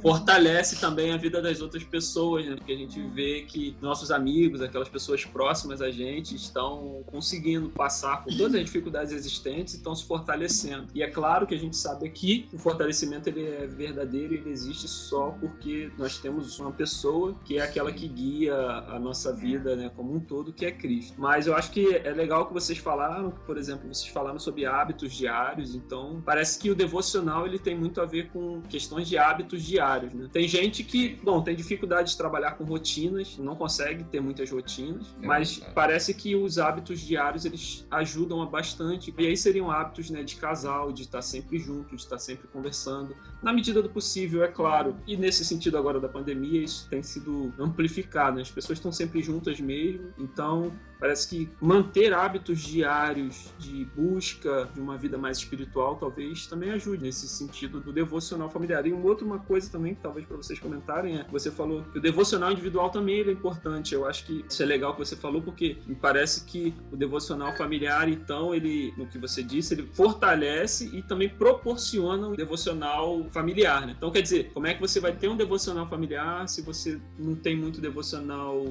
fortalece 0.00 0.80
também 0.80 1.12
a 1.12 1.16
vida 1.16 1.42
das 1.42 1.60
outras 1.60 1.84
pessoas, 1.84 2.46
né? 2.46 2.56
Porque 2.56 2.72
a 2.72 2.76
gente 2.76 3.00
vê 3.08 3.42
que 3.42 3.76
nossos 3.80 4.10
amigos, 4.10 4.62
aquelas 4.62 4.88
pessoas 4.88 5.24
próximas 5.24 5.82
a 5.82 5.90
gente, 5.90 6.34
estão 6.34 7.02
conseguindo 7.06 7.68
passar 7.68 8.24
por 8.24 8.34
todas 8.34 8.54
as 8.54 8.64
dificuldades 8.64 9.12
existentes 9.12 9.74
e 9.74 9.76
estão 9.76 9.94
se 9.94 10.04
fortalecendo. 10.04 10.88
E 10.94 11.02
é 11.02 11.10
claro 11.10 11.46
que 11.46 11.54
a 11.54 11.58
gente 11.58 11.76
sabe 11.76 12.08
que 12.08 12.48
o 12.52 12.58
fortalecimento 12.58 13.28
ele 13.28 13.46
é 13.46 13.66
verdadeiro 13.66 14.34
e 14.34 14.38
ele 14.38 14.50
existe 14.50 14.88
só 14.88 15.36
porque 15.40 15.90
nós 15.98 16.18
temos 16.18 16.58
uma 16.58 16.72
pessoa 16.72 17.34
que 17.44 17.58
é 17.58 17.62
aquela 17.62 17.92
que 17.92 18.08
guia 18.08 18.54
a 18.54 18.98
nossa 18.98 19.34
vida, 19.34 19.76
né, 19.76 19.90
como 19.94 20.14
um 20.14 20.20
todo, 20.20 20.52
que 20.52 20.64
é 20.64 20.72
Cristo. 20.72 21.14
Mas 21.18 21.46
eu 21.46 21.54
acho 21.54 21.70
que 21.70 21.94
é 21.94 22.10
legal 22.10 22.46
que 22.46 22.54
vocês 22.54 22.78
falaram, 22.78 23.30
por 23.30 23.58
exemplo, 23.58 23.92
vocês 23.92 24.08
falaram 24.08 24.38
sobre 24.38 24.64
hábitos 24.64 25.12
diários, 25.12 25.74
então 25.74 26.21
parece 26.24 26.58
que 26.58 26.70
o 26.70 26.74
devocional 26.74 27.46
ele 27.46 27.58
tem 27.58 27.76
muito 27.76 28.00
a 28.00 28.06
ver 28.06 28.28
com 28.30 28.60
questões 28.62 29.08
de 29.08 29.18
hábitos 29.18 29.62
diários, 29.62 30.12
né? 30.12 30.28
Tem 30.32 30.46
gente 30.46 30.82
que, 30.84 31.20
bom, 31.22 31.42
tem 31.42 31.54
dificuldade 31.54 32.10
de 32.10 32.16
trabalhar 32.16 32.52
com 32.52 32.64
rotinas, 32.64 33.36
não 33.38 33.56
consegue 33.56 34.04
ter 34.04 34.20
muitas 34.20 34.50
rotinas, 34.50 35.14
é 35.22 35.26
mas 35.26 35.56
verdade. 35.56 35.74
parece 35.74 36.14
que 36.14 36.34
os 36.34 36.58
hábitos 36.58 37.00
diários 37.00 37.44
eles 37.44 37.86
ajudam 37.90 38.44
bastante. 38.46 39.14
E 39.16 39.26
aí 39.26 39.36
seriam 39.36 39.70
hábitos, 39.70 40.10
né, 40.10 40.22
de 40.22 40.36
casal, 40.36 40.92
de 40.92 41.02
estar 41.02 41.22
sempre 41.22 41.58
junto, 41.58 41.94
de 41.94 42.02
estar 42.02 42.18
sempre 42.18 42.48
conversando, 42.48 43.14
na 43.42 43.52
medida 43.52 43.82
do 43.82 43.88
possível, 43.90 44.44
é 44.44 44.48
claro. 44.48 44.96
E 45.06 45.16
nesse 45.16 45.44
sentido 45.44 45.76
agora 45.76 45.98
da 45.98 46.08
pandemia, 46.08 46.62
isso 46.62 46.88
tem 46.88 47.02
sido 47.02 47.52
amplificado, 47.58 48.36
né? 48.36 48.42
as 48.42 48.50
pessoas 48.50 48.78
estão 48.78 48.92
sempre 48.92 49.20
juntas 49.22 49.60
mesmo, 49.60 50.12
então 50.16 50.72
Parece 51.02 51.26
que 51.26 51.48
manter 51.60 52.14
hábitos 52.14 52.60
diários 52.60 53.52
de 53.58 53.84
busca 53.86 54.70
de 54.72 54.78
uma 54.78 54.96
vida 54.96 55.18
mais 55.18 55.38
espiritual 55.38 55.96
talvez 55.96 56.46
também 56.46 56.70
ajude 56.70 57.02
nesse 57.02 57.26
sentido 57.26 57.80
do 57.80 57.92
devocional 57.92 58.48
familiar. 58.48 58.86
E 58.86 58.92
uma 58.92 59.04
outra 59.08 59.26
uma 59.26 59.40
coisa 59.40 59.68
também 59.68 59.96
que 59.96 60.00
talvez 60.00 60.24
para 60.24 60.36
vocês 60.36 60.60
comentarem 60.60 61.18
é, 61.18 61.26
você 61.28 61.50
falou 61.50 61.82
que 61.90 61.98
o 61.98 62.00
devocional 62.00 62.52
individual 62.52 62.88
também 62.88 63.20
é 63.20 63.32
importante. 63.32 63.92
Eu 63.96 64.06
acho 64.06 64.24
que 64.24 64.44
isso 64.48 64.62
é 64.62 64.64
legal 64.64 64.92
que 64.92 65.00
você 65.00 65.16
falou 65.16 65.42
porque 65.42 65.76
me 65.88 65.96
parece 65.96 66.44
que 66.44 66.72
o 66.92 66.96
devocional 66.96 67.52
familiar 67.56 68.08
então 68.08 68.54
ele, 68.54 68.94
no 68.96 69.08
que 69.08 69.18
você 69.18 69.42
disse, 69.42 69.74
ele 69.74 69.90
fortalece 69.94 70.88
e 70.96 71.02
também 71.02 71.28
proporciona 71.28 72.28
o 72.28 72.36
devocional 72.36 73.24
familiar, 73.32 73.88
né? 73.88 73.94
Então 73.98 74.12
quer 74.12 74.22
dizer, 74.22 74.52
como 74.54 74.68
é 74.68 74.74
que 74.74 74.80
você 74.80 75.00
vai 75.00 75.10
ter 75.10 75.26
um 75.26 75.36
devocional 75.36 75.88
familiar 75.88 76.48
se 76.48 76.62
você 76.62 77.00
não 77.18 77.34
tem 77.34 77.56
muito 77.56 77.80
devocional 77.80 78.64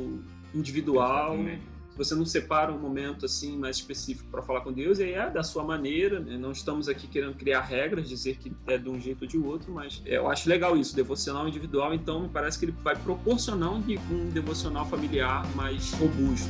individual? 0.56 1.34
Exatamente 1.34 1.81
você 1.96 2.16
não 2.16 2.26
separa 2.26 2.72
um 2.72 2.80
momento 2.80 3.26
assim 3.26 3.58
mais 3.58 3.78
específico 3.78 4.30
para 4.30 4.42
falar 4.42 4.62
com 4.62 4.72
Deus, 4.72 5.00
é 5.00 5.30
da 5.30 5.44
sua 5.44 5.64
maneira, 5.64 6.20
né? 6.20 6.38
não 6.38 6.52
estamos 6.52 6.88
aqui 6.88 7.08
querendo 7.08 7.36
criar 7.36 7.62
regras, 7.62 8.08
dizer 8.08 8.38
que 8.38 8.52
é 8.68 8.78
de 8.78 8.90
um 8.90 9.00
jeito 9.00 9.24
ou 9.24 9.28
de 9.28 9.38
outro, 9.38 9.72
mas 9.72 10.02
é, 10.06 10.18
eu 10.18 10.30
acho 10.30 10.50
legal 10.50 10.78
isso, 10.78 10.96
devocional 10.96 11.48
individual, 11.48 11.94
então 11.94 12.22
me 12.22 12.30
parece 12.30 12.58
que 12.58 12.66
ele 12.66 12.76
vai 12.84 12.96
proporcionar 12.96 13.72
um, 13.72 13.84
um 14.12 14.30
devocional 14.30 14.86
familiar 14.86 15.46
mais 15.56 15.92
robusto. 15.94 16.50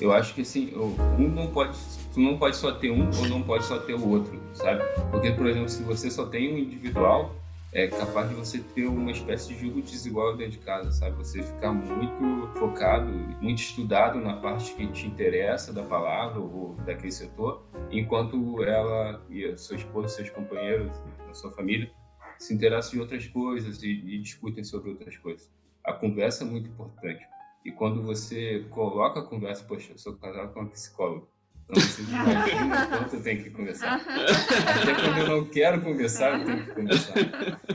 Eu 0.00 0.12
acho 0.12 0.34
que 0.34 0.42
assim, 0.42 0.72
um 0.76 1.28
não 1.28 1.48
pode, 1.48 1.76
tu 2.16 2.20
não 2.22 2.38
pode 2.38 2.56
só 2.56 2.72
ter 2.72 2.90
um 2.90 3.10
ou 3.18 3.28
não 3.28 3.42
pode 3.42 3.66
só 3.66 3.78
ter 3.78 3.92
o 3.92 4.08
outro, 4.08 4.40
sabe? 4.54 4.82
Porque, 5.10 5.32
por 5.32 5.46
exemplo, 5.46 5.68
se 5.68 5.82
você 5.82 6.10
só 6.10 6.24
tem 6.24 6.54
um 6.54 6.56
individual, 6.56 7.36
é 7.74 7.88
capaz 7.88 8.30
de 8.30 8.34
você 8.34 8.58
ter 8.58 8.86
uma 8.86 9.10
espécie 9.10 9.52
de 9.52 9.66
jogo 9.66 9.82
desigual 9.82 10.34
dentro 10.34 10.52
de 10.52 10.64
casa, 10.64 10.90
sabe? 10.92 11.14
Você 11.16 11.42
ficar 11.42 11.72
muito 11.72 12.48
focado, 12.58 13.12
muito 13.42 13.58
estudado 13.58 14.18
na 14.18 14.34
parte 14.38 14.72
que 14.72 14.86
te 14.86 15.06
interessa 15.06 15.74
da 15.74 15.82
palavra 15.82 16.40
ou 16.40 16.74
daquele 16.86 17.12
setor, 17.12 17.62
enquanto 17.90 18.64
ela 18.64 19.22
e 19.28 19.54
sua 19.58 19.76
esposa, 19.76 20.08
seus 20.08 20.30
companheiros, 20.30 20.90
a 21.28 21.34
sua 21.34 21.52
família 21.52 21.90
se 22.38 22.54
interessam 22.54 22.98
em 22.98 23.02
outras 23.02 23.26
coisas 23.26 23.82
e, 23.82 23.90
e 23.90 24.18
discutem 24.18 24.64
sobre 24.64 24.88
outras 24.88 25.18
coisas. 25.18 25.50
A 25.84 25.92
conversa 25.92 26.44
é 26.44 26.46
muito 26.46 26.70
importante. 26.70 27.26
E 27.62 27.70
quando 27.70 28.02
você 28.02 28.64
coloca 28.70 29.20
a 29.20 29.22
conversa, 29.22 29.64
poxa, 29.64 29.92
eu 29.92 29.98
sou 29.98 30.16
casado 30.16 30.54
com 30.54 30.60
uma 30.60 30.70
psicóloga. 30.70 31.35
Então 32.86 33.08
você 33.08 33.16
eu 33.16 33.22
tenho 33.22 33.42
que 33.42 33.50
conversar. 33.50 33.96
Até 33.96 34.94
quando 34.94 35.18
eu 35.18 35.28
não 35.28 35.44
quero 35.46 35.80
conversar, 35.80 36.38
eu 36.38 36.44
tenho 36.44 36.64
que 36.64 36.72
conversar. 36.72 37.14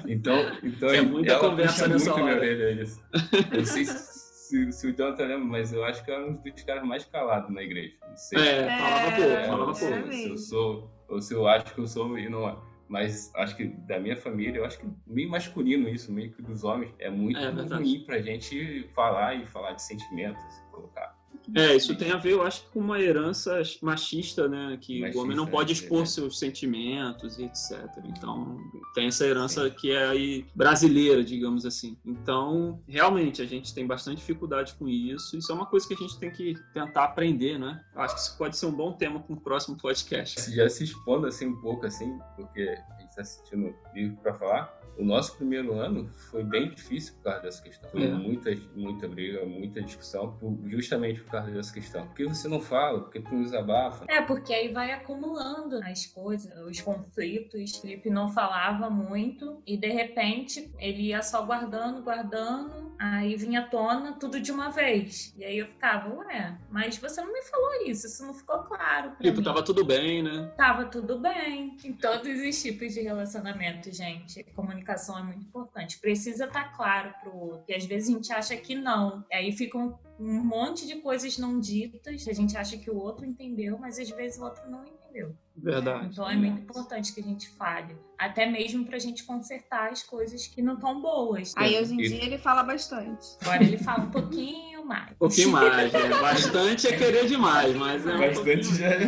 Então, 0.08 0.36
então 0.64 0.90
é 0.90 1.02
muita 1.02 1.34
ela 1.34 1.50
conversa 1.50 1.90
puxa 1.90 1.90
muito 1.90 2.12
hora. 2.12 2.24
minha 2.24 2.36
orelha 2.36 2.82
isso. 2.82 3.04
Eu 3.52 3.58
não 3.58 3.66
sei 3.66 3.86
se, 3.86 4.72
se 4.72 4.88
o 4.88 4.96
Jonathan 4.96 5.26
lembra, 5.26 5.46
mas 5.46 5.74
eu 5.74 5.84
acho 5.84 6.04
que 6.06 6.12
era 6.12 6.26
um 6.26 6.34
dos 6.34 6.64
caras 6.64 6.84
mais 6.84 7.06
calados 7.06 7.54
na 7.54 7.62
igreja. 7.62 7.94
Não 8.08 8.18
sei. 8.18 8.40
É, 8.40 8.78
falava 8.78 9.16
pouco, 9.16 9.32
é, 9.32 9.48
falava 9.48 9.74
pouco. 9.74 10.12
Se 10.14 10.30
eu 10.30 10.38
sou, 10.38 10.92
ou 11.10 11.22
se 11.22 11.34
eu 11.34 11.48
acho 11.48 11.74
que 11.74 11.80
eu 11.80 11.88
sou 11.88 12.18
e 12.18 12.30
não 12.30 12.48
é 12.48 12.56
mas 12.92 13.34
acho 13.36 13.56
que 13.56 13.68
da 13.68 13.98
minha 14.02 14.18
família, 14.18 14.60
eu 14.60 14.66
acho 14.66 14.78
que 14.78 14.86
meio 15.08 15.30
masculino 15.30 15.88
isso, 15.88 16.12
meio 16.12 16.30
que 16.30 16.42
dos 16.42 16.66
homens, 16.66 16.94
é 17.00 17.10
muito 17.10 17.40
é, 17.40 17.50
ruim 17.50 18.04
pra 18.06 18.20
gente 18.22 18.86
falar 18.94 19.34
e 19.34 19.46
falar 19.46 19.72
de 19.72 19.82
sentimentos, 19.82 20.44
colocar. 20.70 21.18
É, 21.56 21.76
isso 21.76 21.96
tem 21.96 22.12
a 22.12 22.18
ver, 22.18 22.34
eu 22.34 22.44
acho, 22.44 22.64
com 22.72 22.80
uma 22.80 23.00
herança 23.00 23.62
machista, 23.82 24.48
né? 24.48 24.78
Que 24.80 25.02
machista, 25.02 25.20
o 25.20 25.24
homem 25.24 25.36
não 25.36 25.48
pode 25.48 25.74
expor 25.74 26.04
é. 26.04 26.06
seus 26.06 26.40
sentimentos 26.40 27.40
e 27.40 27.44
etc. 27.44 27.88
Então, 28.06 28.58
tem 28.94 29.08
essa 29.08 29.26
herança 29.26 29.70
que 29.70 29.92
é 29.92 30.08
aí 30.08 30.46
brasileira, 30.56 31.24
digamos 31.24 31.66
assim. 31.66 31.98
Então, 32.06 32.82
realmente, 32.88 33.42
a 33.42 33.46
gente 33.46 33.74
tem 33.74 33.86
bastante 33.86 34.18
dificuldade 34.18 34.74
com 34.76 34.88
isso. 34.88 35.38
Isso 35.38 35.52
é 35.52 35.56
uma 35.56 35.66
coisa 35.66 35.88
que 35.88 35.94
a 35.94 35.98
gente 35.98 36.18
tem 36.20 36.32
que 36.32 36.56
tentar 36.74 37.06
aprender, 37.06 37.58
né? 37.58 37.84
Acho 37.96 38.16
que 38.16 38.22
isso 38.22 38.38
pode 38.38 38.58
ser 38.58 38.66
um 38.66 38.72
bom 38.72 38.94
tema 38.94 39.20
para 39.20 39.34
o 39.34 39.40
próximo 39.40 39.78
podcast. 39.78 40.54
Já 40.54 40.70
se 40.70 40.84
expondo 40.84 41.28
assim 41.28 41.48
um 41.48 41.60
pouco, 41.62 41.86
assim, 41.86 42.20
porque 42.36 42.62
a 42.62 43.02
gente 43.02 43.10
está 43.10 43.22
assistindo 43.22 43.76
livro 43.94 44.18
para 44.22 44.34
falar 44.34 44.81
o 44.98 45.04
nosso 45.04 45.36
primeiro 45.38 45.74
ano 45.74 46.10
foi 46.30 46.44
bem 46.44 46.70
difícil 46.70 47.16
por 47.16 47.24
causa 47.24 47.42
dessa 47.42 47.64
questão. 47.64 47.90
Foi 47.90 48.04
é. 48.04 48.10
muita, 48.10 48.56
muita 48.76 49.08
briga, 49.08 49.46
muita 49.46 49.82
discussão, 49.82 50.38
justamente 50.68 51.22
por 51.22 51.32
causa 51.32 51.52
dessa 51.52 51.74
questão. 51.74 52.06
Por 52.08 52.16
que 52.16 52.26
você 52.26 52.48
não 52.48 52.60
fala? 52.60 53.02
Por 53.02 53.12
que 53.12 53.20
tu 53.20 53.34
não 53.34 53.44
desabafa? 53.44 54.06
É, 54.08 54.22
porque 54.22 54.54
aí 54.54 54.72
vai 54.72 54.92
acumulando 54.92 55.78
as 55.84 56.06
coisas, 56.06 56.52
os 56.68 56.80
conflitos. 56.82 57.78
O 57.78 57.82
Felipe 57.82 58.10
não 58.10 58.30
falava 58.30 58.90
muito 58.90 59.62
e 59.66 59.78
de 59.78 59.90
repente 59.90 60.72
ele 60.78 61.04
ia 61.08 61.22
só 61.22 61.44
guardando, 61.44 62.04
guardando, 62.04 62.94
aí 63.00 63.36
vinha 63.36 63.62
à 63.62 63.68
tona 63.68 64.14
tudo 64.14 64.40
de 64.40 64.52
uma 64.52 64.70
vez. 64.70 65.34
E 65.38 65.44
aí 65.44 65.58
eu 65.58 65.68
ficava, 65.68 66.14
ué, 66.14 66.58
mas 66.70 66.98
você 66.98 67.22
não 67.22 67.32
me 67.32 67.42
falou 67.44 67.88
isso, 67.88 68.08
isso 68.08 68.26
não 68.26 68.34
ficou 68.34 68.60
claro. 68.60 69.14
tipo, 69.22 69.38
mim. 69.38 69.44
tava 69.44 69.64
tudo 69.64 69.84
bem, 69.84 70.22
né? 70.22 70.52
Tava 70.56 70.86
tudo 70.86 71.18
bem. 71.20 71.76
Em 71.84 71.94
todos 71.94 72.40
os 72.40 72.62
tipos 72.62 72.94
de 72.94 73.02
relacionamento, 73.02 73.92
gente. 73.92 74.44
Comunicação 74.56 74.81
comunicação 74.82 75.18
é 75.18 75.24
muito 75.24 75.46
importante. 75.46 76.00
Precisa 76.00 76.46
estar 76.46 76.64
tá 76.64 76.76
claro 76.76 77.14
para 77.22 77.30
o 77.30 77.40
outro. 77.40 77.64
E 77.68 77.74
às 77.74 77.86
vezes 77.86 78.10
a 78.10 78.14
gente 78.14 78.34
acha 78.34 78.58
que 78.58 78.76
não. 78.76 79.24
Aí 79.32 79.52
ficam 79.52 80.00
um 80.20 80.44
monte 80.44 80.86
de 80.86 80.96
coisas 80.98 81.38
não 81.38 81.60
ditas. 81.60 82.28
A 82.28 82.34
gente 82.34 82.58
acha 82.58 82.78
que 82.78 82.90
o 82.90 82.98
outro 82.98 83.26
entendeu, 83.26 83.78
mas 83.78 84.00
às 84.00 84.10
vezes 84.10 84.40
o 84.40 84.44
outro 84.44 84.70
não 84.70 84.84
entendeu. 84.86 85.36
Verdade. 85.56 86.10
Então 86.12 86.30
é 86.30 86.36
muito 86.36 86.62
importante 86.62 87.14
que 87.14 87.20
a 87.20 87.24
gente 87.24 87.50
fale. 87.50 87.96
Até 88.18 88.46
mesmo 88.46 88.86
pra 88.86 88.98
gente 89.00 89.24
consertar 89.24 89.92
as 89.92 90.04
coisas 90.04 90.48
que 90.48 90.62
não 90.62 90.76
estão 90.76 91.02
boas. 91.02 91.54
Aí 91.56 91.80
hoje 91.80 91.94
em 91.94 91.98
dia 91.98 92.24
ele 92.24 92.38
fala 92.38 92.64
bastante. 92.64 93.38
Agora 93.42 93.64
ele 93.64 93.78
fala 93.78 94.04
um 94.04 94.12
pouquinho 94.12 94.81
mais. 94.92 95.12
Um 95.12 95.16
pouquinho 95.16 95.52
mais, 95.52 95.94
é. 95.94 96.10
Bastante 96.10 96.88
é 96.88 96.98
querer 96.98 97.28
demais, 97.28 97.76
mas 97.76 98.06
é. 98.06 98.18
Bastante 98.18 98.68
um 98.68 98.76
já 98.76 98.88
é. 98.88 99.02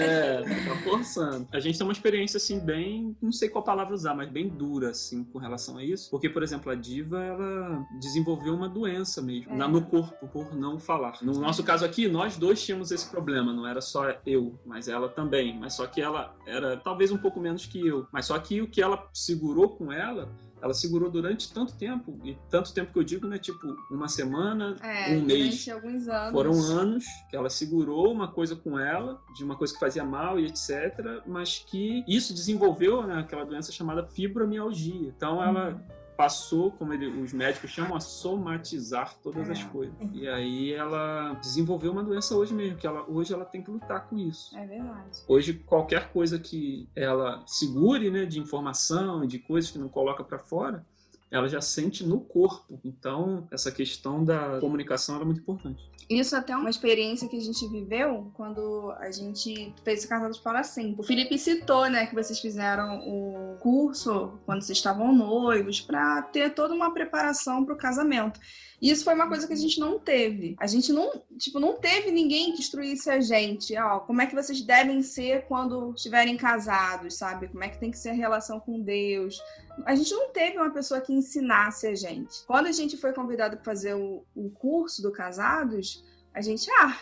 É, 0.00 0.42
tá 0.42 0.76
forçando. 0.82 1.48
A 1.52 1.60
gente 1.60 1.78
tem 1.78 1.86
uma 1.86 1.92
experiência 1.92 2.36
assim, 2.36 2.58
bem. 2.58 3.16
Não 3.20 3.32
sei 3.32 3.48
qual 3.48 3.64
palavra 3.64 3.94
usar, 3.94 4.14
mas 4.14 4.28
bem 4.28 4.48
dura, 4.48 4.90
assim, 4.90 5.24
com 5.24 5.38
relação 5.38 5.78
a 5.78 5.84
isso. 5.84 6.10
Porque, 6.10 6.28
por 6.28 6.42
exemplo, 6.42 6.70
a 6.70 6.74
diva, 6.74 7.22
ela 7.22 7.84
desenvolveu 8.00 8.54
uma 8.54 8.68
doença 8.68 9.22
mesmo, 9.22 9.52
é. 9.52 9.68
no 9.68 9.82
corpo, 9.82 10.28
por 10.28 10.54
não 10.54 10.78
falar. 10.78 11.18
No 11.22 11.32
nosso 11.32 11.62
caso 11.62 11.84
aqui, 11.84 12.08
nós 12.08 12.36
dois 12.36 12.62
tínhamos 12.62 12.90
esse 12.90 13.08
problema, 13.08 13.52
não 13.52 13.66
era 13.66 13.80
só 13.80 14.14
eu, 14.26 14.58
mas 14.66 14.88
ela 14.88 15.08
também. 15.08 15.58
Mas 15.58 15.74
só 15.74 15.86
que 15.86 16.00
ela 16.00 16.34
era 16.46 16.76
talvez 16.76 17.10
um 17.10 17.18
pouco 17.18 17.40
menos 17.40 17.66
que 17.66 17.86
eu. 17.86 18.06
Mas 18.12 18.26
só 18.26 18.38
que 18.38 18.60
o 18.60 18.68
que 18.68 18.82
ela 18.82 19.08
segurou 19.12 19.70
com 19.70 19.92
ela 19.92 20.28
ela 20.62 20.74
segurou 20.74 21.10
durante 21.10 21.52
tanto 21.52 21.74
tempo, 21.74 22.18
e 22.24 22.36
tanto 22.48 22.72
tempo 22.72 22.92
que 22.92 22.98
eu 22.98 23.04
digo, 23.04 23.26
né? 23.26 23.38
Tipo, 23.38 23.74
uma 23.90 24.08
semana, 24.08 24.76
é, 24.82 25.16
um 25.16 25.22
mês. 25.22 25.68
Alguns 25.68 26.08
anos. 26.08 26.32
Foram 26.32 26.62
anos 26.62 27.04
que 27.28 27.36
ela 27.36 27.50
segurou 27.50 28.12
uma 28.12 28.28
coisa 28.28 28.54
com 28.56 28.78
ela, 28.78 29.20
de 29.34 29.44
uma 29.44 29.56
coisa 29.56 29.72
que 29.72 29.80
fazia 29.80 30.04
mal 30.04 30.38
e 30.38 30.46
etc. 30.46 31.22
Mas 31.26 31.64
que 31.66 32.04
isso 32.06 32.34
desenvolveu 32.34 33.06
né, 33.06 33.20
aquela 33.20 33.44
doença 33.44 33.72
chamada 33.72 34.04
fibromialgia. 34.04 35.08
Então 35.08 35.42
ela. 35.42 35.70
Uhum 35.70 35.99
passou, 36.20 36.70
como 36.72 36.92
ele, 36.92 37.06
os 37.06 37.32
médicos 37.32 37.70
chamam, 37.70 37.96
a 37.96 38.00
somatizar 38.00 39.14
todas 39.22 39.48
É. 39.48 39.52
as 39.52 39.64
coisas. 39.64 39.94
E 40.12 40.28
aí 40.28 40.70
ela 40.70 41.32
desenvolveu 41.40 41.92
uma 41.92 42.04
doença 42.04 42.34
hoje 42.36 42.52
mesmo, 42.52 42.76
que 42.76 42.86
ela, 42.86 43.04
hoje 43.08 43.32
ela 43.32 43.44
tem 43.46 43.62
que 43.62 43.70
lutar 43.70 44.06
com 44.06 44.18
isso. 44.18 44.54
É 44.54 44.66
verdade. 44.66 45.22
Hoje, 45.26 45.54
qualquer 45.54 46.12
coisa 46.12 46.38
que 46.38 46.86
ela 46.94 47.42
segure, 47.46 48.10
né, 48.10 48.26
de 48.26 48.38
informação, 48.38 49.26
de 49.26 49.38
coisas 49.38 49.70
que 49.70 49.78
não 49.78 49.88
coloca 49.88 50.22
para 50.22 50.38
fora, 50.38 50.84
ela 51.30 51.48
já 51.48 51.60
sente 51.60 52.04
no 52.04 52.20
corpo. 52.20 52.80
Então, 52.84 53.46
essa 53.50 53.70
questão 53.70 54.24
da 54.24 54.58
comunicação 54.60 55.16
era 55.16 55.24
muito 55.24 55.40
importante. 55.40 55.90
Isso 56.08 56.34
até 56.34 56.52
é 56.52 56.56
uma 56.56 56.68
experiência 56.68 57.28
que 57.28 57.36
a 57.36 57.40
gente 57.40 57.68
viveu 57.68 58.32
quando 58.34 58.92
a 58.98 59.12
gente 59.12 59.72
fez 59.84 60.04
o 60.04 60.08
Casados 60.08 60.38
para 60.38 60.64
Sempre. 60.64 61.00
O 61.00 61.04
Felipe 61.04 61.38
citou, 61.38 61.88
né, 61.88 62.06
que 62.06 62.16
vocês 62.16 62.40
fizeram 62.40 62.98
o 63.06 63.56
curso 63.60 64.32
quando 64.44 64.60
vocês 64.62 64.76
estavam 64.76 65.14
noivos 65.14 65.80
para 65.80 66.22
ter 66.22 66.52
toda 66.52 66.74
uma 66.74 66.92
preparação 66.92 67.64
para 67.64 67.74
o 67.74 67.78
casamento. 67.78 68.40
E 68.82 68.90
isso 68.90 69.04
foi 69.04 69.14
uma 69.14 69.28
coisa 69.28 69.46
que 69.46 69.52
a 69.52 69.56
gente 69.56 69.78
não 69.78 69.98
teve. 69.98 70.56
A 70.58 70.66
gente 70.66 70.92
não, 70.92 71.22
tipo, 71.38 71.60
não 71.60 71.74
teve 71.74 72.10
ninguém 72.10 72.52
que 72.52 72.60
instruísse 72.60 73.10
a 73.10 73.20
gente, 73.20 73.76
ó, 73.76 74.00
como 74.00 74.22
é 74.22 74.26
que 74.26 74.34
vocês 74.34 74.62
devem 74.62 75.02
ser 75.02 75.44
quando 75.46 75.92
estiverem 75.94 76.36
casados, 76.36 77.18
sabe? 77.18 77.48
Como 77.48 77.62
é 77.62 77.68
que 77.68 77.78
tem 77.78 77.90
que 77.90 77.98
ser 77.98 78.10
a 78.10 78.14
relação 78.14 78.58
com 78.58 78.80
Deus. 78.80 79.38
A 79.84 79.94
gente 79.94 80.12
não 80.12 80.30
teve 80.30 80.56
uma 80.56 80.70
pessoa 80.70 81.00
que 81.00 81.12
ensinasse 81.20 81.86
a 81.86 81.94
gente. 81.94 82.44
Quando 82.46 82.66
a 82.66 82.72
gente 82.72 82.96
foi 82.96 83.12
convidado 83.12 83.56
para 83.56 83.64
fazer 83.64 83.94
o, 83.94 84.24
o 84.34 84.50
curso 84.50 85.02
do 85.02 85.12
Casados, 85.12 86.04
a 86.34 86.40
gente, 86.40 86.68
ah, 86.72 86.98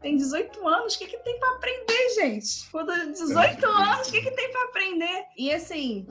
tem 0.00 0.16
18 0.16 0.66
anos, 0.66 0.94
o 0.94 0.98
que, 0.98 1.06
que 1.06 1.18
tem 1.18 1.38
para 1.38 1.56
aprender, 1.56 2.10
gente? 2.14 2.70
Quando 2.70 2.92
18 3.12 3.66
anos, 3.66 4.08
o 4.08 4.12
que, 4.12 4.22
que 4.22 4.30
tem 4.30 4.50
para 4.50 4.64
aprender? 4.64 5.24
E 5.36 5.52
assim, 5.52 6.06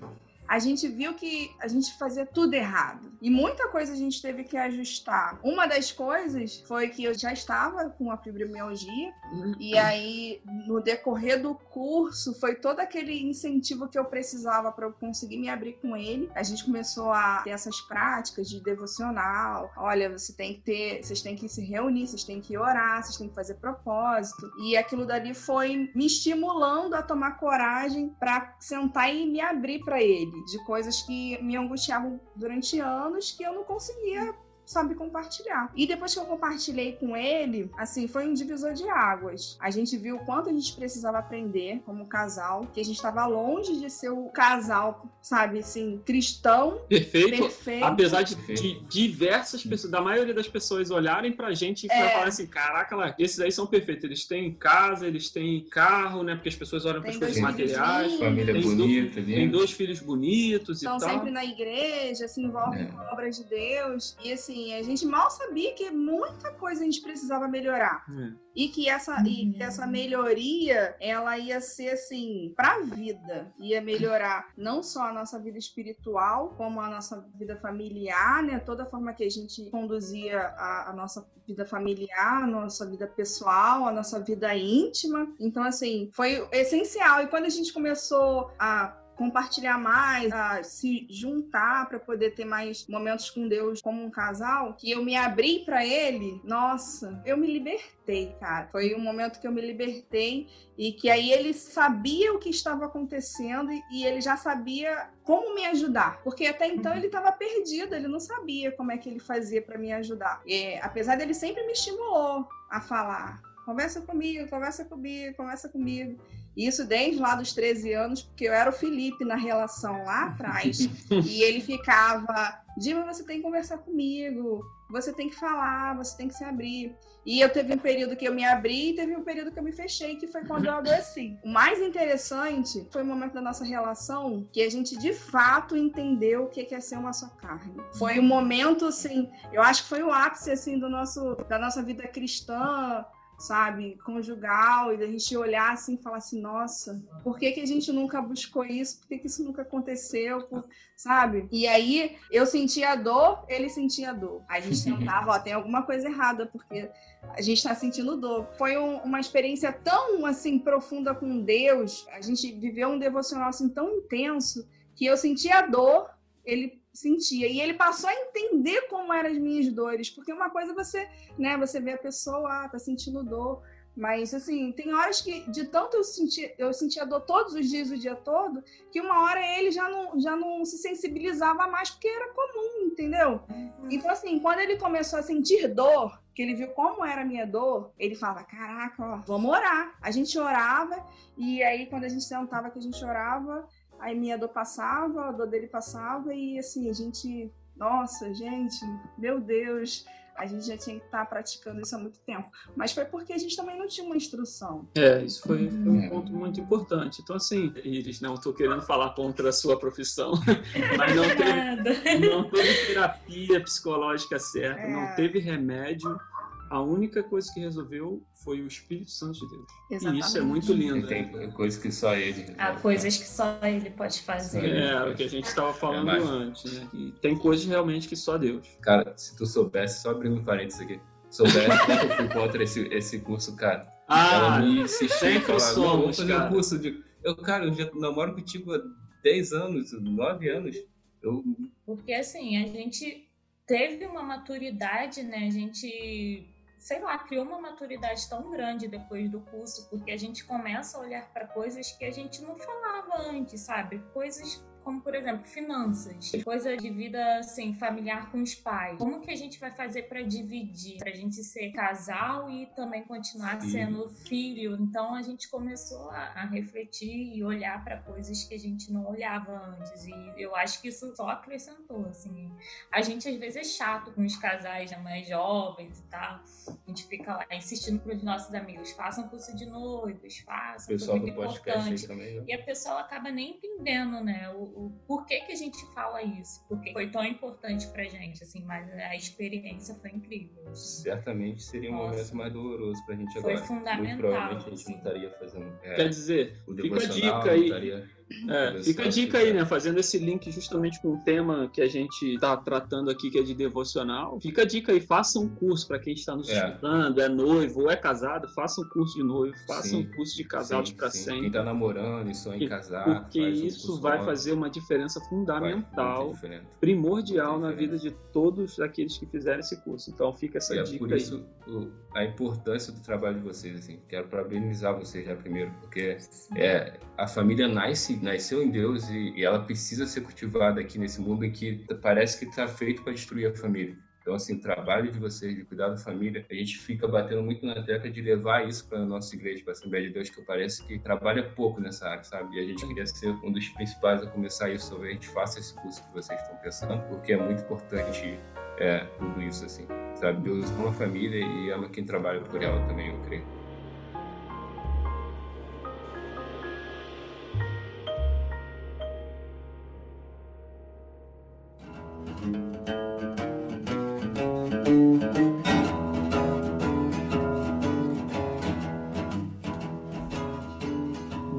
a 0.53 0.59
gente 0.59 0.87
viu 0.87 1.15
que 1.15 1.49
a 1.59 1.67
gente 1.67 1.97
fazia 1.97 2.27
tudo 2.27 2.53
errado. 2.53 3.11
E 3.19 3.27
muita 3.27 3.69
coisa 3.69 3.91
a 3.91 3.95
gente 3.95 4.21
teve 4.21 4.43
que 4.43 4.55
ajustar. 4.55 5.39
Uma 5.43 5.65
das 5.65 5.91
coisas 5.91 6.63
foi 6.67 6.89
que 6.89 7.03
eu 7.03 7.17
já 7.17 7.33
estava 7.33 7.89
com 7.89 8.11
a 8.11 8.17
fibromialgia, 8.17 9.11
e 9.59 9.75
aí, 9.75 10.41
no 10.67 10.79
decorrer 10.79 11.41
do 11.41 11.55
curso, 11.55 12.39
foi 12.39 12.53
todo 12.53 12.79
aquele 12.81 13.19
incentivo 13.27 13.87
que 13.87 13.97
eu 13.97 14.05
precisava 14.05 14.71
para 14.71 14.85
eu 14.85 14.93
conseguir 14.93 15.37
me 15.37 15.49
abrir 15.49 15.73
com 15.81 15.97
ele. 15.97 16.29
A 16.35 16.43
gente 16.43 16.63
começou 16.63 17.11
a 17.11 17.41
ter 17.43 17.49
essas 17.49 17.81
práticas 17.81 18.47
de 18.47 18.61
devocional. 18.61 19.71
Olha, 19.75 20.11
você 20.11 20.33
tem 20.33 20.53
que 20.53 20.61
ter, 20.61 21.03
vocês 21.03 21.21
têm 21.21 21.35
que 21.35 21.49
se 21.49 21.65
reunir, 21.65 22.05
vocês 22.05 22.23
têm 22.23 22.39
que 22.39 22.55
orar, 22.55 23.01
vocês 23.01 23.17
têm 23.17 23.27
que 23.27 23.33
fazer 23.33 23.55
propósito. 23.55 24.51
E 24.59 24.77
aquilo 24.77 25.05
dali 25.05 25.33
foi 25.33 25.89
me 25.95 26.05
estimulando 26.05 26.93
a 26.93 27.01
tomar 27.01 27.39
coragem 27.39 28.09
para 28.19 28.55
sentar 28.59 29.11
e 29.13 29.25
me 29.25 29.41
abrir 29.41 29.79
para 29.79 30.01
ele, 30.01 30.42
de 30.45 30.63
coisas 30.65 31.01
que 31.01 31.41
me 31.41 31.55
angustiavam 31.55 32.19
durante 32.35 32.79
anos 32.79 33.31
que 33.31 33.43
eu 33.43 33.53
não 33.53 33.63
conseguia 33.63 34.33
sabe 34.65 34.95
compartilhar. 34.95 35.71
E 35.75 35.85
depois 35.85 36.13
que 36.13 36.19
eu 36.19 36.25
compartilhei 36.25 36.93
com 36.93 37.15
ele, 37.15 37.69
assim, 37.77 38.07
foi 38.07 38.27
um 38.27 38.33
divisor 38.33 38.73
de 38.73 38.87
águas. 38.89 39.57
A 39.59 39.69
gente 39.69 39.97
viu 39.97 40.15
o 40.17 40.25
quanto 40.25 40.49
a 40.49 40.53
gente 40.53 40.73
precisava 40.73 41.17
aprender 41.19 41.81
como 41.85 42.05
casal, 42.07 42.65
que 42.73 42.79
a 42.79 42.83
gente 42.83 42.95
estava 42.95 43.25
longe 43.25 43.77
de 43.79 43.89
ser 43.89 44.09
o 44.09 44.29
casal, 44.29 45.05
sabe, 45.21 45.59
assim, 45.59 46.01
cristão, 46.05 46.81
Perfeito. 46.87 47.37
perfeito. 47.43 47.83
Apesar 47.85 48.21
de, 48.23 48.35
de 48.35 48.79
diversas 48.87 49.63
pessoas, 49.63 49.91
da 49.91 50.01
maioria 50.01 50.33
das 50.33 50.47
pessoas 50.47 50.89
olharem 50.91 51.31
pra 51.31 51.53
gente 51.53 51.85
e 51.87 51.91
É. 51.91 52.09
falar 52.09 52.27
assim: 52.27 52.47
caraca, 52.47 52.95
lá, 52.95 53.15
esses 53.19 53.39
aí 53.39 53.51
são 53.51 53.65
perfeitos. 53.67 54.03
Eles 54.05 54.25
têm 54.25 54.53
casa, 54.53 55.05
eles 55.07 55.29
têm 55.29 55.63
carro, 55.69 56.23
né? 56.23 56.35
Porque 56.35 56.49
as 56.49 56.55
pessoas 56.55 56.85
olham 56.85 57.01
para 57.01 57.09
as 57.11 57.17
coisas 57.17 57.35
dois 57.35 57.45
materiais. 57.51 58.05
filhos 58.13 58.19
Família 58.19 58.53
Tem 58.53 58.61
bonita, 58.63 59.21
Tem 59.21 59.49
dois 59.49 59.71
filhos 59.71 59.99
bonitos 59.99 60.81
e 60.81 60.85
Estão 60.85 60.97
tal. 60.97 61.09
sempre 61.09 61.31
na 61.31 61.43
igreja, 61.45 62.27
se 62.27 62.41
envolvem 62.41 62.83
É. 62.83 62.85
com 62.85 62.97
obras 63.11 63.35
de 63.37 63.43
Deus. 63.45 64.15
E 64.23 64.31
assim, 64.33 64.52
a 64.73 64.83
gente 64.83 65.05
mal 65.05 65.29
sabia 65.31 65.73
que 65.73 65.89
muita 65.91 66.51
coisa 66.53 66.81
a 66.81 66.85
gente 66.85 67.01
precisava 67.01 67.47
melhorar. 67.47 68.05
É. 68.09 68.31
E 68.55 68.67
que 68.67 68.87
essa, 68.87 69.19
e 69.21 69.51
que 69.51 69.63
essa 69.63 69.87
melhoria, 69.87 70.95
ela 70.99 71.37
ia 71.37 71.59
ser 71.59 71.89
assim, 71.89 72.53
pra 72.55 72.79
vida. 72.81 73.51
Ia 73.59 73.81
melhorar 73.81 74.47
não 74.55 74.83
só 74.83 75.03
a 75.07 75.13
nossa 75.13 75.39
vida 75.39 75.57
espiritual, 75.57 76.53
como 76.55 76.79
a 76.79 76.89
nossa 76.89 77.27
vida 77.35 77.55
familiar, 77.57 78.43
né? 78.43 78.59
Toda 78.59 78.83
a 78.83 78.85
forma 78.85 79.13
que 79.13 79.23
a 79.23 79.29
gente 79.29 79.69
conduzia 79.71 80.39
a, 80.39 80.91
a 80.91 80.93
nossa 80.93 81.27
vida 81.47 81.65
familiar, 81.65 82.43
a 82.43 82.47
nossa 82.47 82.89
vida 82.89 83.07
pessoal, 83.07 83.87
a 83.87 83.91
nossa 83.91 84.19
vida 84.19 84.55
íntima. 84.55 85.27
Então, 85.39 85.63
assim, 85.63 86.09
foi 86.13 86.47
essencial. 86.51 87.21
E 87.23 87.27
quando 87.27 87.45
a 87.45 87.49
gente 87.49 87.73
começou 87.73 88.51
a 88.59 89.02
compartilhar 89.15 89.77
mais, 89.77 90.31
a 90.31 90.63
se 90.63 91.07
juntar 91.09 91.87
para 91.87 91.99
poder 91.99 92.31
ter 92.31 92.45
mais 92.45 92.87
momentos 92.87 93.29
com 93.29 93.47
Deus 93.47 93.81
como 93.81 94.03
um 94.03 94.09
casal, 94.09 94.73
que 94.73 94.91
eu 94.91 95.03
me 95.03 95.15
abri 95.15 95.59
para 95.65 95.85
ele, 95.85 96.41
nossa, 96.43 97.21
eu 97.25 97.37
me 97.37 97.47
libertei, 97.47 98.35
cara. 98.39 98.67
Foi 98.67 98.95
um 98.95 98.99
momento 98.99 99.39
que 99.39 99.47
eu 99.47 99.51
me 99.51 99.61
libertei 99.61 100.47
e 100.77 100.91
que 100.91 101.09
aí 101.09 101.31
ele 101.31 101.53
sabia 101.53 102.33
o 102.33 102.39
que 102.39 102.49
estava 102.49 102.85
acontecendo 102.85 103.71
e, 103.91 104.03
ele 104.03 104.21
já 104.21 104.35
sabia 104.35 105.09
como 105.23 105.55
me 105.55 105.65
ajudar, 105.67 106.21
porque 106.23 106.45
até 106.45 106.67
então 106.67 106.93
ele 106.95 107.05
estava 107.05 107.31
perdido, 107.31 107.95
ele 107.95 108.07
não 108.07 108.19
sabia 108.19 108.71
como 108.71 108.91
é 108.91 108.97
que 108.97 109.07
ele 109.07 109.19
fazia 109.19 109.61
para 109.61 109.77
me 109.77 109.93
ajudar. 109.93 110.41
E, 110.45 110.75
apesar 110.79 111.15
dele 111.15 111.33
sempre 111.33 111.65
me 111.65 111.73
estimulou 111.73 112.47
a 112.69 112.81
falar, 112.81 113.41
conversa 113.65 114.01
comigo, 114.01 114.49
conversa 114.49 114.83
comigo, 114.83 115.35
conversa 115.37 115.69
comigo. 115.69 116.19
Isso 116.55 116.85
desde 116.85 117.19
lá 117.19 117.35
dos 117.35 117.53
13 117.53 117.93
anos, 117.93 118.21
porque 118.23 118.45
eu 118.45 118.53
era 118.53 118.69
o 118.69 118.73
Felipe 118.73 119.25
na 119.25 119.35
relação 119.35 120.03
lá 120.03 120.25
atrás. 120.25 120.79
e 121.09 121.41
ele 121.41 121.61
ficava, 121.61 122.63
Dima, 122.77 123.05
você 123.05 123.23
tem 123.23 123.37
que 123.37 123.43
conversar 123.43 123.77
comigo, 123.79 124.63
você 124.89 125.11
tem 125.11 125.29
que 125.29 125.35
falar, 125.35 125.95
você 125.97 126.15
tem 126.15 126.27
que 126.27 126.35
se 126.35 126.43
abrir. 126.43 126.95
E 127.25 127.39
eu 127.39 127.49
teve 127.49 127.73
um 127.73 127.77
período 127.77 128.15
que 128.15 128.27
eu 128.27 128.33
me 128.33 128.43
abri 128.43 128.89
e 128.89 128.95
teve 128.95 129.15
um 129.15 129.23
período 129.23 129.51
que 129.51 129.57
eu 129.57 129.63
me 129.63 129.71
fechei, 129.71 130.17
que 130.17 130.27
foi 130.27 130.43
quando 130.45 130.65
eu 130.65 130.73
adoeci. 130.73 131.37
O 131.43 131.49
mais 131.49 131.79
interessante 131.79 132.87
foi 132.91 133.01
o 133.01 133.05
momento 133.05 133.33
da 133.33 133.41
nossa 133.41 133.63
relação 133.63 134.47
que 134.51 134.61
a 134.61 134.69
gente 134.69 134.97
de 134.97 135.13
fato 135.13 135.75
entendeu 135.75 136.43
o 136.43 136.49
que 136.49 136.73
é 136.73 136.79
ser 136.79 136.97
uma 136.97 137.13
só 137.13 137.27
carne. 137.29 137.75
Foi 137.97 138.19
um 138.19 138.23
momento 138.23 138.85
assim, 138.85 139.29
eu 139.51 139.61
acho 139.61 139.83
que 139.83 139.89
foi 139.89 140.03
o 140.03 140.11
ápice 140.11 140.51
assim 140.51 140.79
do 140.79 140.89
nosso 140.89 141.35
da 141.47 141.57
nossa 141.59 141.81
vida 141.81 142.07
cristã, 142.07 143.05
sabe, 143.45 143.97
conjugal, 144.05 144.93
e 144.93 144.97
da 144.97 145.05
gente 145.05 145.35
olhar 145.35 145.71
assim 145.73 145.95
e 145.95 146.01
falar 146.01 146.17
assim, 146.17 146.39
nossa, 146.41 147.03
por 147.23 147.37
que, 147.37 147.51
que 147.51 147.61
a 147.61 147.65
gente 147.65 147.91
nunca 147.91 148.21
buscou 148.21 148.63
isso? 148.63 148.99
Por 148.99 149.07
que, 149.07 149.17
que 149.19 149.27
isso 149.27 149.43
nunca 149.43 149.63
aconteceu? 149.63 150.43
Por- 150.43 150.65
sabe? 150.95 151.47
E 151.51 151.67
aí 151.67 152.15
eu 152.31 152.45
sentia 152.45 152.91
a 152.91 152.95
dor, 152.95 153.43
ele 153.49 153.69
sentia 153.69 154.11
a 154.11 154.13
dor. 154.13 154.41
Aí 154.47 154.61
a 154.61 154.65
gente 154.65 154.83
tentava, 154.85 155.31
ó, 155.31 155.39
tem 155.39 155.53
alguma 155.53 155.83
coisa 155.83 156.07
errada, 156.07 156.45
porque 156.45 156.89
a 157.35 157.41
gente 157.41 157.61
tá 157.61 157.75
sentindo 157.75 158.15
dor. 158.15 158.47
Foi 158.57 158.77
um- 158.77 158.97
uma 159.03 159.19
experiência 159.19 159.71
tão 159.73 160.25
assim 160.25 160.57
profunda 160.59 161.13
com 161.13 161.41
Deus, 161.41 162.07
a 162.13 162.21
gente 162.21 162.51
viveu 162.53 162.89
um 162.89 162.99
devocional 162.99 163.49
assim 163.49 163.69
tão 163.69 163.89
intenso 163.89 164.67
que 164.95 165.05
eu 165.05 165.17
sentia 165.17 165.59
a 165.59 165.67
dor, 165.67 166.09
ele 166.45 166.82
sentia 166.93 167.47
e 167.47 167.59
ele 167.59 167.73
passou 167.73 168.09
a 168.09 168.13
entender 168.13 168.81
como 168.87 169.11
eram 169.11 169.31
as 169.31 169.37
minhas 169.37 169.67
dores, 169.73 170.09
porque 170.09 170.31
uma 170.31 170.49
coisa 170.49 170.71
é 170.71 170.75
você, 170.75 171.09
né, 171.37 171.57
você 171.57 171.79
vê 171.79 171.93
a 171.93 171.97
pessoa, 171.97 172.65
ah, 172.65 172.69
tá 172.69 172.77
sentindo 172.77 173.23
dor, 173.23 173.63
mas 173.95 174.33
assim, 174.33 174.71
tem 174.71 174.93
horas 174.93 175.21
que 175.21 175.49
de 175.51 175.65
tanto 175.65 175.97
eu 175.97 176.03
sentir, 176.03 176.53
eu 176.57 176.73
sentia 176.73 177.05
dor 177.05 177.21
todos 177.21 177.53
os 177.53 177.69
dias, 177.69 177.91
o 177.91 177.97
dia 177.97 178.15
todo, 178.15 178.63
que 178.91 178.99
uma 178.99 179.23
hora 179.23 179.39
ele 179.57 179.71
já 179.71 179.87
não, 179.89 180.19
já 180.19 180.35
não 180.35 180.65
se 180.65 180.77
sensibilizava 180.77 181.67
mais 181.67 181.91
porque 181.91 182.07
era 182.07 182.33
comum, 182.33 182.87
entendeu? 182.87 183.41
Então 183.89 184.09
assim, 184.09 184.39
quando 184.39 184.59
ele 184.59 184.77
começou 184.77 185.19
a 185.19 185.23
sentir 185.23 185.67
dor, 185.67 186.19
que 186.33 186.41
ele 186.41 186.55
viu 186.55 186.69
como 186.69 187.05
era 187.05 187.21
a 187.21 187.25
minha 187.25 187.45
dor, 187.45 187.91
ele 187.99 188.15
falava: 188.15 188.43
Caraca, 188.43 189.03
ó, 189.03 189.17
vamos 189.17 189.51
orar. 189.51 189.95
A 190.01 190.09
gente 190.09 190.37
orava, 190.39 191.05
e 191.37 191.61
aí 191.63 191.85
quando 191.85 192.05
a 192.05 192.09
gente 192.09 192.23
sentava 192.23 192.71
que 192.71 192.79
a 192.79 192.81
gente 192.81 193.03
orava, 193.05 193.67
aí 194.03 194.15
minha 194.19 194.37
dor 194.37 194.49
passava, 194.49 195.29
a 195.29 195.31
dor 195.31 195.47
dele 195.47 195.67
passava, 195.67 196.33
e 196.33 196.59
assim, 196.59 196.89
a 196.89 196.93
gente, 196.93 197.51
nossa, 197.75 198.33
gente, 198.33 198.79
meu 199.17 199.39
Deus, 199.39 200.05
a 200.35 200.47
gente 200.47 200.65
já 200.65 200.75
tinha 200.75 200.99
que 200.99 201.05
estar 201.05 201.23
praticando 201.27 201.79
isso 201.79 201.95
há 201.95 201.99
muito 201.99 202.17
tempo. 202.25 202.49
Mas 202.75 202.91
foi 202.91 203.05
porque 203.05 203.33
a 203.33 203.37
gente 203.37 203.55
também 203.55 203.77
não 203.77 203.87
tinha 203.87 204.03
uma 204.05 204.17
instrução. 204.17 204.87
É, 204.95 205.23
isso 205.23 205.43
foi, 205.43 205.69
foi 205.69 205.89
um 205.89 206.09
ponto 206.09 206.31
muito 206.33 206.59
importante. 206.59 207.21
Então, 207.21 207.35
assim, 207.35 207.71
Iris, 207.83 208.19
não 208.19 208.33
estou 208.33 208.51
querendo 208.51 208.81
falar 208.81 209.11
contra 209.11 209.49
a 209.49 209.53
sua 209.53 209.77
profissão, 209.79 210.31
mas 210.97 211.15
não 211.15 211.23
teve, 211.23 211.53
Nada. 211.53 211.91
não 212.31 212.49
teve 212.49 212.85
terapia 212.87 213.61
psicológica 213.61 214.39
certa, 214.39 214.81
É. 214.81 214.87
não 214.91 215.15
teve 215.15 215.37
remédio. 215.39 216.19
A 216.69 216.81
única 216.81 217.21
coisa 217.23 217.51
que 217.53 217.59
resolveu 217.59 218.23
foi 218.43 218.61
o 218.61 218.67
Espírito 218.67 219.11
Santo 219.11 219.39
de 219.39 219.47
Deus. 219.89 220.03
E 220.15 220.19
isso 220.19 220.37
é 220.37 220.41
muito 220.41 220.71
E 220.71 220.75
lindo. 220.75 221.05
tem 221.07 221.51
coisas 221.51 221.79
que 221.81 221.91
só 221.91 222.15
ele. 222.15 222.53
Há 222.57 222.73
coisas 222.75 223.15
que 223.17 223.27
só 223.27 223.59
ele 223.61 223.89
pode 223.91 224.21
fazer. 224.21 224.65
É, 224.69 225.03
o 225.09 225.15
que 225.15 225.23
a 225.23 225.29
gente 225.29 225.45
estava 225.45 225.73
falando 225.73 226.09
É 226.09 226.19
mais. 226.19 226.27
antes, 226.29 226.79
né? 226.79 226.89
E 226.93 227.11
tem 227.21 227.37
coisas 227.37 227.65
realmente 227.65 228.07
que 228.07 228.15
só 228.15 228.37
Deus. 228.37 228.67
Cara, 228.81 229.13
se 229.17 229.35
tu 229.37 229.45
soubesse, 229.45 230.01
só 230.01 230.11
abrindo 230.11 230.37
um 230.37 230.43
parênteses 230.43 230.81
aqui, 230.81 230.99
soubesse 231.29 231.85
que 231.85 231.91
eu 231.91 232.15
fui 232.17 232.29
contra 232.29 232.63
esse, 232.63 232.87
esse 232.87 233.19
curso, 233.19 233.55
cara. 233.55 233.87
Ela 234.09 234.55
Ah, 234.57 234.59
me 234.59 234.81
insistiu 234.81 235.41
falar, 235.41 235.59
somos, 235.59 236.17
fazer 236.17 236.33
cara. 236.33 236.45
um 236.49 236.53
curso 236.53 236.79
de. 236.79 237.03
Eu, 237.23 237.35
cara, 237.37 237.65
eu 237.65 237.73
já 237.73 237.89
namoro 237.93 238.33
contigo 238.33 238.73
há 238.73 238.81
10 239.23 239.53
anos, 239.53 239.91
9 239.93 240.49
anos. 240.49 240.75
Eu... 241.21 241.43
Porque 241.85 242.13
assim, 242.13 242.61
a 242.61 242.67
gente 242.67 243.29
teve 243.65 244.05
uma 244.05 244.21
maturidade, 244.21 245.23
né? 245.23 245.47
A 245.47 245.49
gente, 245.49 246.45
sei 246.83 246.99
lá, 246.99 247.17
criou 247.17 247.45
uma 247.45 247.61
maturidade 247.61 248.27
tão 248.27 248.51
grande 248.51 248.89
depois 248.89 249.31
do 249.31 249.39
curso, 249.39 249.89
porque 249.89 250.11
a 250.11 250.17
gente 250.17 250.43
começa 250.43 250.97
a 250.97 250.99
olhar 250.99 251.31
para 251.31 251.47
coisas 251.47 251.93
que 251.93 252.03
a 252.03 252.11
gente 252.11 252.41
não 252.41 252.57
falava 252.57 253.29
antes, 253.29 253.61
sabe? 253.61 253.99
Coisas 254.13 254.61
como 254.83 255.01
por 255.01 255.15
exemplo 255.15 255.45
finanças, 255.45 256.31
coisa 256.43 256.75
de 256.75 256.89
vida 256.89 257.37
assim 257.37 257.73
familiar 257.73 258.31
com 258.31 258.41
os 258.41 258.55
pais. 258.55 258.97
Como 258.97 259.21
que 259.21 259.31
a 259.31 259.35
gente 259.35 259.59
vai 259.59 259.71
fazer 259.71 260.03
para 260.03 260.21
dividir, 260.21 260.97
para 260.97 261.09
a 261.09 261.15
gente 261.15 261.43
ser 261.43 261.71
casal 261.71 262.49
e 262.49 262.65
também 262.75 263.03
continuar 263.03 263.61
Sim. 263.61 263.69
sendo 263.69 264.09
filho? 264.09 264.75
Então 264.79 265.15
a 265.15 265.21
gente 265.21 265.49
começou 265.49 266.09
a, 266.09 266.33
a 266.35 266.45
refletir 266.45 267.35
e 267.35 267.43
olhar 267.43 267.83
para 267.83 267.97
coisas 267.97 268.43
que 268.43 268.53
a 268.53 268.59
gente 268.59 268.91
não 268.91 269.07
olhava 269.07 269.51
antes 269.51 270.05
e 270.05 270.13
eu 270.37 270.55
acho 270.55 270.81
que 270.81 270.87
isso 270.89 271.15
só 271.15 271.29
acrescentou 271.29 272.05
assim. 272.07 272.51
A 272.91 273.01
gente 273.01 273.27
às 273.27 273.35
vezes 273.37 273.55
é 273.55 273.63
chato 273.63 274.11
com 274.11 274.23
os 274.23 274.35
casais 274.35 274.89
já 274.89 274.99
mais 274.99 275.27
jovens 275.27 275.99
e 275.99 276.03
tal. 276.03 276.39
A 276.67 276.89
gente 276.89 277.05
fica 277.07 277.37
lá 277.37 277.45
insistindo 277.51 277.99
para 277.99 278.15
os 278.15 278.23
nossos 278.23 278.53
amigos, 278.53 278.91
façam 278.91 279.27
curso 279.27 279.55
de 279.55 279.65
noivos, 279.65 280.39
façam. 280.39 280.87
Pessoal 280.87 281.19
do 281.19 281.33
podcast 281.33 282.07
também. 282.07 282.39
Né? 282.39 282.45
E 282.47 282.53
a 282.53 282.63
pessoa 282.63 282.99
acaba 282.99 283.31
nem 283.31 283.51
entendendo, 283.51 284.23
né? 284.23 284.49
O, 284.51 284.72
o 284.75 284.89
porquê 285.07 285.41
que 285.41 285.51
a 285.51 285.55
gente 285.55 285.77
fala 285.93 286.21
isso, 286.21 286.65
porque 286.67 286.91
foi 286.91 287.09
tão 287.09 287.23
importante 287.23 287.87
pra 287.87 288.03
gente, 288.03 288.43
assim, 288.43 288.63
mas 288.65 288.91
a 288.91 289.15
experiência 289.15 289.95
foi 289.95 290.11
incrível. 290.11 290.63
Certamente 290.73 291.63
seria 291.63 291.91
um 291.91 291.95
Nossa. 291.95 292.11
momento 292.11 292.35
mais 292.35 292.53
doloroso 292.53 293.05
pra 293.05 293.15
gente 293.15 293.37
agora. 293.37 293.57
Foi 293.57 293.67
fundamental. 293.67 294.03
Muito 294.03 294.17
provavelmente 294.17 294.67
a 294.67 294.69
gente 294.75 294.89
não 294.89 294.97
estaria 294.97 295.31
fazendo. 295.31 295.79
É, 295.83 295.95
Quer 295.95 296.09
dizer, 296.09 296.63
fica 296.81 296.95
a 296.95 297.07
dica 297.07 297.51
aí. 297.51 297.63
Estaria 297.65 298.09
é, 298.49 298.83
fica 298.83 299.03
a 299.03 299.07
dica 299.07 299.37
aí, 299.37 299.53
né? 299.53 299.65
Fazendo 299.65 299.99
esse 299.99 300.17
link 300.17 300.51
justamente 300.51 301.01
com 301.01 301.13
o 301.13 301.17
tema 301.23 301.69
que 301.71 301.81
a 301.81 301.87
gente 301.87 302.35
está 302.35 302.55
tratando 302.57 303.09
aqui, 303.09 303.29
que 303.29 303.39
é 303.39 303.43
de 303.43 303.53
devocional. 303.53 304.39
Fica 304.39 304.63
a 304.63 304.65
dica 304.65 304.91
aí, 304.91 304.99
faça 304.99 305.39
um 305.39 305.47
curso 305.47 305.87
para 305.87 305.99
quem 305.99 306.13
está 306.13 306.35
nos 306.35 306.49
é. 306.49 306.67
escutando, 306.67 307.21
é 307.21 307.29
noivo 307.29 307.81
ou 307.81 307.91
é 307.91 307.95
casado, 307.95 308.47
faça 308.49 308.81
um 308.81 308.89
curso 308.89 309.15
de 309.15 309.23
noivo, 309.23 309.55
faça 309.67 309.89
sim, 309.89 310.01
um 310.01 310.15
curso 310.15 310.35
de 310.35 310.43
casal 310.43 310.83
de 310.83 310.93
para 310.93 311.09
sempre. 311.09 311.39
Quem 311.39 311.47
está 311.47 311.63
namorando 311.63 312.29
e 312.29 312.35
sonha 312.35 312.63
em 312.63 312.67
casar. 312.67 313.03
Porque 313.03 313.41
isso 313.41 313.99
vai 313.99 314.23
fazer 314.23 314.53
uma 314.53 314.69
diferença 314.69 315.19
fundamental, 315.21 316.33
primordial 316.79 317.59
na 317.59 317.71
vida 317.71 317.97
de 317.97 318.11
todos 318.31 318.79
aqueles 318.79 319.17
que 319.17 319.25
fizerem 319.25 319.59
esse 319.59 319.81
curso. 319.83 320.09
Então 320.11 320.33
fica 320.33 320.57
essa 320.57 320.75
e 320.75 320.83
dica 320.83 320.95
é 320.95 321.07
por 321.07 321.17
isso 321.17 321.45
o, 321.67 321.91
a 322.13 322.23
importância 322.23 322.91
do 322.91 322.99
trabalho 323.01 323.37
de 323.37 323.43
vocês, 323.43 323.77
assim. 323.77 323.99
Quero 324.07 324.27
parabenizar 324.27 324.97
vocês 324.97 325.25
já 325.25 325.35
primeiro, 325.35 325.71
porque 325.81 326.17
é, 326.55 326.99
a 327.17 327.27
família 327.27 327.67
nasce 327.67 328.15
nasceu 328.23 328.63
em 328.63 328.71
Deus 328.71 329.09
e, 329.09 329.33
e, 329.35 329.43
ela 329.43 329.59
precisa 329.59 330.07
ser 330.07 330.21
cultivada 330.21 330.79
aqui 330.79 330.97
nesse 330.97 331.21
mundo 331.21 331.45
em 331.45 331.51
que 331.51 331.85
parece 332.01 332.39
que 332.39 332.45
está 332.45 332.67
feito 332.67 333.03
para 333.03 333.13
destruir 333.13 333.47
a 333.47 333.53
família. 333.53 333.95
Então, 334.21 334.35
assim, 334.35 334.55
o 334.55 334.61
trabalho 334.61 335.11
de 335.11 335.19
vocês, 335.19 335.53
de 335.53 335.65
cuidar 335.65 335.89
da 335.89 335.97
família, 335.97 336.45
a 336.49 336.53
gente 336.53 336.77
fica 336.77 337.05
batendo 337.05 337.43
muito 337.43 337.65
na 337.65 337.83
tecla 337.83 338.09
de 338.09 338.21
levar 338.21 338.65
isso 338.65 338.87
para 338.87 338.99
a 338.99 339.05
nossa 339.05 339.35
igreja, 339.35 339.61
para 339.63 339.73
a 339.73 339.75
Assembleia 339.75 340.07
de 340.07 340.13
Deus, 340.13 340.29
que 340.29 340.41
parece 340.43 340.87
que 340.87 340.97
trabalha 340.97 341.43
pouco 341.43 341.81
nessa 341.81 342.07
área, 342.07 342.23
sabe? 342.23 342.55
E 342.55 342.59
a 342.61 342.63
gente 342.63 342.87
queria 342.87 343.05
ser 343.05 343.31
um 343.43 343.51
dos 343.51 343.67
principais 343.69 344.23
a 344.23 344.27
começar 344.27 344.69
isso, 344.69 344.91
talvez 344.91 345.11
a 345.11 345.13
gente 345.15 345.27
faça 345.27 345.59
esse 345.59 345.73
curso 345.75 346.01
que 346.07 346.13
vocês 346.13 346.41
estão 346.41 346.55
pensando, 346.55 347.03
porque 347.09 347.33
é 347.33 347.37
muito 347.37 347.63
importante 347.63 348.39
é, 348.79 348.99
tudo 349.19 349.41
isso, 349.41 349.65
assim, 349.65 349.85
sabe? 350.15 350.41
Deus 350.41 350.71
ama 350.71 350.91
a 350.91 350.93
família 350.93 351.45
e 351.45 351.71
ama 351.71 351.89
quem 351.89 352.05
trabalha 352.05 352.39
por 352.39 352.63
ela 352.63 352.79
também, 352.87 353.09
eu 353.09 353.21
creio. 353.23 353.62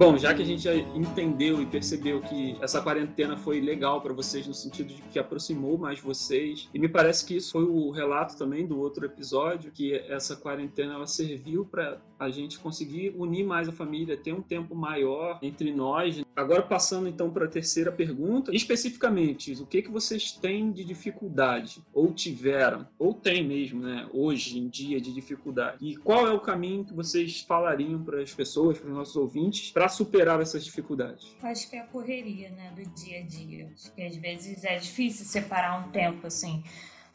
Bom, 0.05 0.19
já 0.19 0.35
que 0.35 0.43
a 0.43 0.45
gente 0.45 0.63
já 0.63 0.75
entendeu 0.75 1.63
e 1.63 1.65
percebeu 1.65 2.21
que 2.21 2.59
essa 2.61 2.79
quarentena 2.83 3.39
foi 3.39 3.59
legal 3.59 4.03
para 4.03 4.13
vocês 4.13 4.47
no 4.47 4.53
sentido 4.53 4.89
de 4.93 5.01
que 5.01 5.19
aproximou 5.19 5.79
mais 5.79 5.99
vocês, 5.99 6.69
e 6.75 6.79
me 6.79 6.91
parece 6.91 7.25
que 7.25 7.35
isso 7.37 7.53
foi 7.53 7.65
o 7.65 7.91
relato 7.91 8.37
também 8.37 8.67
do 8.67 8.79
outro 8.79 9.07
episódio, 9.07 9.73
que 9.73 9.95
essa 9.95 10.37
quarentena 10.37 10.93
ela 10.93 11.07
serviu 11.07 11.65
para 11.65 12.03
a 12.19 12.29
gente 12.31 12.59
conseguir 12.59 13.15
unir 13.17 13.45
mais 13.45 13.67
a 13.69 13.73
família, 13.73 14.17
ter 14.17 14.33
um 14.33 14.43
tempo 14.43 14.75
maior 14.75 15.39
entre 15.43 15.73
nós. 15.73 16.23
Agora 16.37 16.63
passando 16.63 17.09
então 17.09 17.31
para 17.31 17.47
a 17.47 17.49
terceira 17.49 17.91
pergunta, 17.91 18.55
especificamente, 18.55 19.53
o 19.53 19.67
que 19.67 19.83
que 19.83 19.91
vocês 19.91 20.33
têm 20.33 20.71
de 20.71 20.85
dificuldade 20.85 21.83
ou 21.93 22.13
tiveram 22.13 22.87
ou 22.99 23.15
têm 23.15 23.47
mesmo, 23.47 23.81
né, 23.83 24.07
hoje 24.13 24.59
em 24.59 24.69
dia 24.69 25.01
de 25.01 25.13
dificuldade? 25.13 25.79
E 25.81 25.97
qual 25.97 26.27
é 26.27 26.31
o 26.31 26.41
caminho 26.41 26.85
que 26.85 26.93
vocês 26.93 27.41
falariam 27.41 28.03
para 28.03 28.21
as 28.21 28.35
pessoas, 28.35 28.79
para 28.79 28.89
os 28.89 28.95
nossos 28.95 29.17
ouvintes, 29.17 29.71
para 29.71 29.89
superar 29.95 30.41
essas 30.41 30.65
dificuldades? 30.65 31.37
Acho 31.43 31.71
que 31.71 31.77
é 31.77 31.81
a 31.81 31.87
correria, 31.87 32.51
né, 32.51 32.73
do 32.75 32.85
dia 32.95 33.21
a 33.21 33.23
dia. 33.23 33.71
Acho 33.75 33.93
que 33.93 34.03
às 34.03 34.17
vezes 34.17 34.65
é 34.65 34.77
difícil 34.77 35.25
separar 35.25 35.87
um 35.87 35.91
tempo 35.91 36.27
assim. 36.27 36.63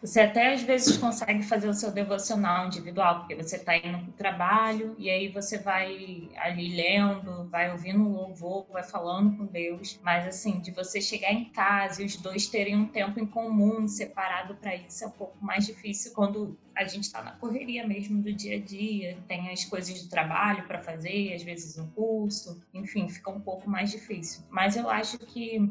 Você 0.01 0.21
até 0.21 0.53
às 0.53 0.61
vezes 0.61 0.95
consegue 0.95 1.43
fazer 1.43 1.67
o 1.67 1.73
seu 1.73 1.91
devocional 1.91 2.67
individual, 2.67 3.19
porque 3.19 3.35
você 3.35 3.57
está 3.57 3.75
indo 3.75 3.99
para 3.99 4.09
o 4.09 4.13
trabalho 4.13 4.95
e 4.97 5.09
aí 5.09 5.27
você 5.27 5.57
vai 5.57 6.29
ali 6.37 6.73
lendo, 6.73 7.49
vai 7.49 7.69
ouvindo 7.69 8.05
o 8.05 8.09
louvor, 8.09 8.65
vai 8.71 8.81
falando 8.81 9.35
com 9.35 9.45
Deus. 9.45 9.99
Mas 10.01 10.25
assim, 10.25 10.61
de 10.61 10.71
você 10.71 11.01
chegar 11.01 11.33
em 11.33 11.45
casa 11.49 12.01
e 12.01 12.05
os 12.05 12.15
dois 12.15 12.47
terem 12.47 12.77
um 12.77 12.85
tempo 12.85 13.19
em 13.19 13.25
comum, 13.25 13.89
separado 13.89 14.55
para 14.55 14.73
isso, 14.73 15.03
é 15.03 15.07
um 15.07 15.11
pouco 15.11 15.37
mais 15.43 15.65
difícil 15.65 16.13
quando 16.13 16.57
a 16.73 16.85
gente 16.85 17.03
está 17.03 17.21
na 17.21 17.31
correria 17.31 17.85
mesmo 17.85 18.21
do 18.21 18.31
dia 18.31 18.55
a 18.55 18.59
dia, 18.59 19.17
tem 19.27 19.49
as 19.49 19.65
coisas 19.65 20.01
do 20.01 20.09
trabalho 20.09 20.65
para 20.65 20.79
fazer, 20.79 21.33
às 21.33 21.43
vezes 21.43 21.77
um 21.77 21.87
curso, 21.87 22.61
enfim, 22.73 23.09
fica 23.09 23.29
um 23.29 23.41
pouco 23.41 23.69
mais 23.69 23.91
difícil. 23.91 24.43
Mas 24.49 24.77
eu 24.77 24.89
acho 24.89 25.17
que 25.17 25.69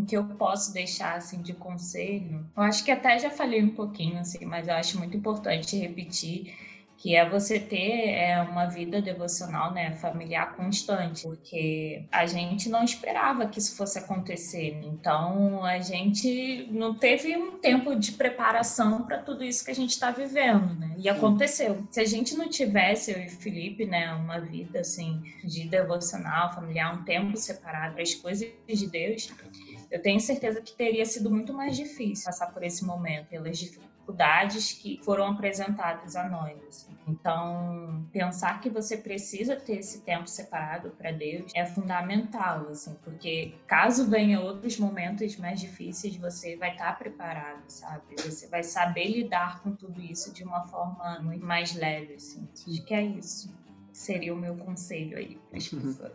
o 0.00 0.06
que 0.06 0.16
eu 0.16 0.24
posso 0.24 0.72
deixar 0.72 1.16
assim 1.16 1.42
de 1.42 1.52
conselho, 1.52 2.46
eu 2.56 2.62
acho 2.62 2.84
que 2.84 2.90
até 2.90 3.18
já 3.18 3.30
falei 3.30 3.62
um 3.62 3.74
pouquinho 3.74 4.18
assim, 4.18 4.44
mas 4.44 4.68
eu 4.68 4.74
acho 4.74 4.98
muito 4.98 5.16
importante 5.16 5.76
repetir 5.76 6.54
que 7.00 7.16
é 7.16 7.26
você 7.26 7.58
ter 7.58 8.10
é, 8.10 8.38
uma 8.42 8.66
vida 8.66 9.00
devocional, 9.00 9.72
né, 9.72 9.92
familiar 9.92 10.54
constante, 10.54 11.22
porque 11.22 12.04
a 12.12 12.26
gente 12.26 12.68
não 12.68 12.84
esperava 12.84 13.46
que 13.46 13.58
isso 13.58 13.74
fosse 13.74 13.98
acontecer. 13.98 14.78
Então, 14.84 15.64
a 15.64 15.78
gente 15.78 16.68
não 16.70 16.94
teve 16.94 17.34
um 17.34 17.52
tempo 17.52 17.96
de 17.96 18.12
preparação 18.12 19.02
para 19.04 19.16
tudo 19.16 19.42
isso 19.42 19.64
que 19.64 19.70
a 19.70 19.74
gente 19.74 19.92
está 19.92 20.10
vivendo, 20.10 20.74
né? 20.78 20.94
E 20.98 21.08
aconteceu. 21.08 21.82
Se 21.90 22.00
a 22.00 22.04
gente 22.04 22.36
não 22.36 22.50
tivesse, 22.50 23.12
eu 23.12 23.18
e 23.18 23.30
Felipe, 23.30 23.86
né, 23.86 24.12
uma 24.12 24.38
vida 24.38 24.80
assim 24.80 25.22
de 25.42 25.66
devocional, 25.66 26.52
familiar, 26.52 26.94
um 26.94 27.02
tempo 27.02 27.34
separado 27.38 27.94
para 27.94 28.02
as 28.02 28.14
coisas 28.14 28.46
de 28.68 28.86
Deus, 28.86 29.32
eu 29.90 30.00
tenho 30.00 30.20
certeza 30.20 30.60
que 30.60 30.72
teria 30.72 31.04
sido 31.04 31.30
muito 31.30 31.52
mais 31.52 31.76
difícil 31.76 32.26
passar 32.26 32.52
por 32.52 32.62
esse 32.62 32.84
momento, 32.84 33.28
pelas 33.28 33.58
dificuldades 33.58 34.72
que 34.72 35.00
foram 35.04 35.26
apresentadas 35.26 36.16
a 36.16 36.28
nós. 36.28 36.88
Então, 37.06 38.06
pensar 38.12 38.60
que 38.60 38.70
você 38.70 38.96
precisa 38.96 39.56
ter 39.56 39.78
esse 39.78 40.02
tempo 40.02 40.28
separado 40.28 40.90
para 40.90 41.10
Deus 41.10 41.50
é 41.54 41.66
fundamental, 41.66 42.68
assim, 42.68 42.96
porque 43.02 43.54
caso 43.66 44.08
venha 44.08 44.40
outros 44.40 44.78
momentos 44.78 45.36
mais 45.36 45.60
difíceis, 45.60 46.16
você 46.16 46.56
vai 46.56 46.72
estar 46.72 46.96
preparado, 46.98 47.64
sabe? 47.68 48.14
Você 48.16 48.46
vai 48.46 48.62
saber 48.62 49.08
lidar 49.08 49.60
com 49.62 49.72
tudo 49.72 50.00
isso 50.00 50.32
de 50.32 50.44
uma 50.44 50.66
forma 50.66 51.18
muito 51.20 51.44
mais 51.44 51.74
leve, 51.74 52.14
assim. 52.14 52.48
Acho 52.52 52.84
que 52.84 52.94
é 52.94 53.02
isso 53.02 53.59
seria 54.00 54.32
o 54.32 54.36
meu 54.36 54.56
conselho 54.56 55.18
aí 55.18 55.38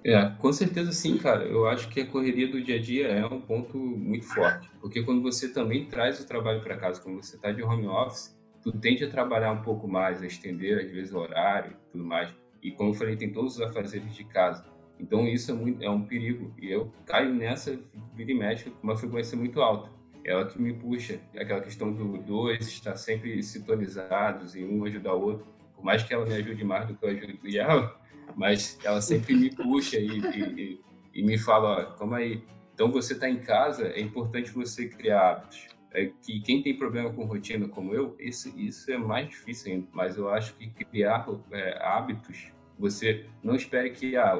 É, 0.03 0.31
com 0.39 0.51
certeza 0.51 0.91
sim, 0.91 1.17
cara. 1.17 1.43
Eu 1.43 1.67
acho 1.67 1.87
que 1.89 2.01
a 2.01 2.07
correria 2.07 2.47
do 2.47 2.59
dia 2.59 2.77
a 2.77 2.81
dia 2.81 3.07
é 3.07 3.25
um 3.25 3.39
ponto 3.39 3.77
muito 3.77 4.25
forte. 4.25 4.67
Porque 4.81 5.03
quando 5.03 5.21
você 5.21 5.49
também 5.49 5.85
traz 5.85 6.19
o 6.19 6.27
trabalho 6.27 6.63
para 6.63 6.77
casa, 6.77 6.99
quando 6.99 7.23
você 7.23 7.35
está 7.35 7.51
de 7.51 7.61
home 7.61 7.85
office, 7.85 8.35
tu 8.63 8.71
tende 8.71 9.03
a 9.03 9.09
trabalhar 9.09 9.51
um 9.51 9.61
pouco 9.61 9.87
mais, 9.87 10.23
a 10.23 10.25
estender 10.25 10.83
às 10.83 10.91
vezes 10.91 11.13
o 11.13 11.19
horário 11.19 11.73
e 11.73 11.91
tudo 11.91 12.03
mais. 12.03 12.33
E 12.63 12.71
como 12.71 12.89
eu 12.89 12.93
falei, 12.95 13.15
tem 13.15 13.31
todos 13.31 13.55
os 13.55 13.61
afazeres 13.61 14.15
de 14.15 14.23
casa. 14.23 14.65
Então 14.99 15.27
isso 15.27 15.51
é, 15.51 15.53
muito, 15.53 15.83
é 15.83 15.89
um 15.89 16.01
perigo. 16.01 16.55
E 16.59 16.71
eu 16.71 16.91
caio 17.05 17.35
nessa 17.35 17.79
vida 18.15 18.31
e 18.31 18.35
mexe 18.35 18.71
com 18.71 18.81
uma 18.81 18.97
frequência 18.97 19.37
muito 19.37 19.61
alta. 19.61 19.91
Ela 20.23 20.47
que 20.47 20.59
me 20.59 20.73
puxa. 20.73 21.19
Aquela 21.37 21.61
questão 21.61 21.93
do 21.93 22.17
dois 22.17 22.67
estar 22.67 22.95
sempre 22.95 23.43
sintonizados 23.43 24.55
e 24.55 24.65
um 24.65 24.83
ajudar 24.85 25.13
o 25.13 25.21
outro 25.21 25.54
por 25.75 25.83
mais 25.83 26.03
que 26.03 26.13
ela 26.13 26.25
me 26.25 26.33
ajude 26.33 26.63
mais 26.63 26.87
do 26.87 26.95
que 26.95 27.05
eu 27.05 27.09
ajudo 27.09 27.39
ela, 27.57 27.99
mas 28.35 28.79
ela 28.83 29.01
sempre 29.01 29.35
me 29.35 29.49
puxa 29.49 29.97
e, 29.97 30.19
e, 30.19 30.81
e 31.13 31.23
me 31.23 31.37
fala, 31.37 31.81
ó, 31.81 31.85
calma 31.97 32.17
aí, 32.17 32.43
então 32.73 32.91
você 32.91 33.13
está 33.13 33.29
em 33.29 33.39
casa, 33.39 33.87
é 33.87 34.01
importante 34.01 34.51
você 34.51 34.87
criar 34.87 35.29
hábitos. 35.29 35.67
É 35.93 36.11
que 36.21 36.41
quem 36.41 36.61
tem 36.61 36.77
problema 36.77 37.09
com 37.13 37.23
rotina 37.23 37.69
como 37.69 37.93
eu, 37.93 38.17
isso, 38.19 38.53
isso 38.59 38.91
é 38.91 38.97
mais 38.97 39.29
difícil 39.29 39.71
ainda. 39.71 39.87
Mas 39.93 40.17
eu 40.17 40.29
acho 40.29 40.53
que 40.55 40.67
criar 40.67 41.25
é, 41.51 41.81
hábitos, 41.81 42.51
você 42.77 43.25
não 43.41 43.55
espere 43.55 43.91
que, 43.91 44.17
ah, 44.17 44.35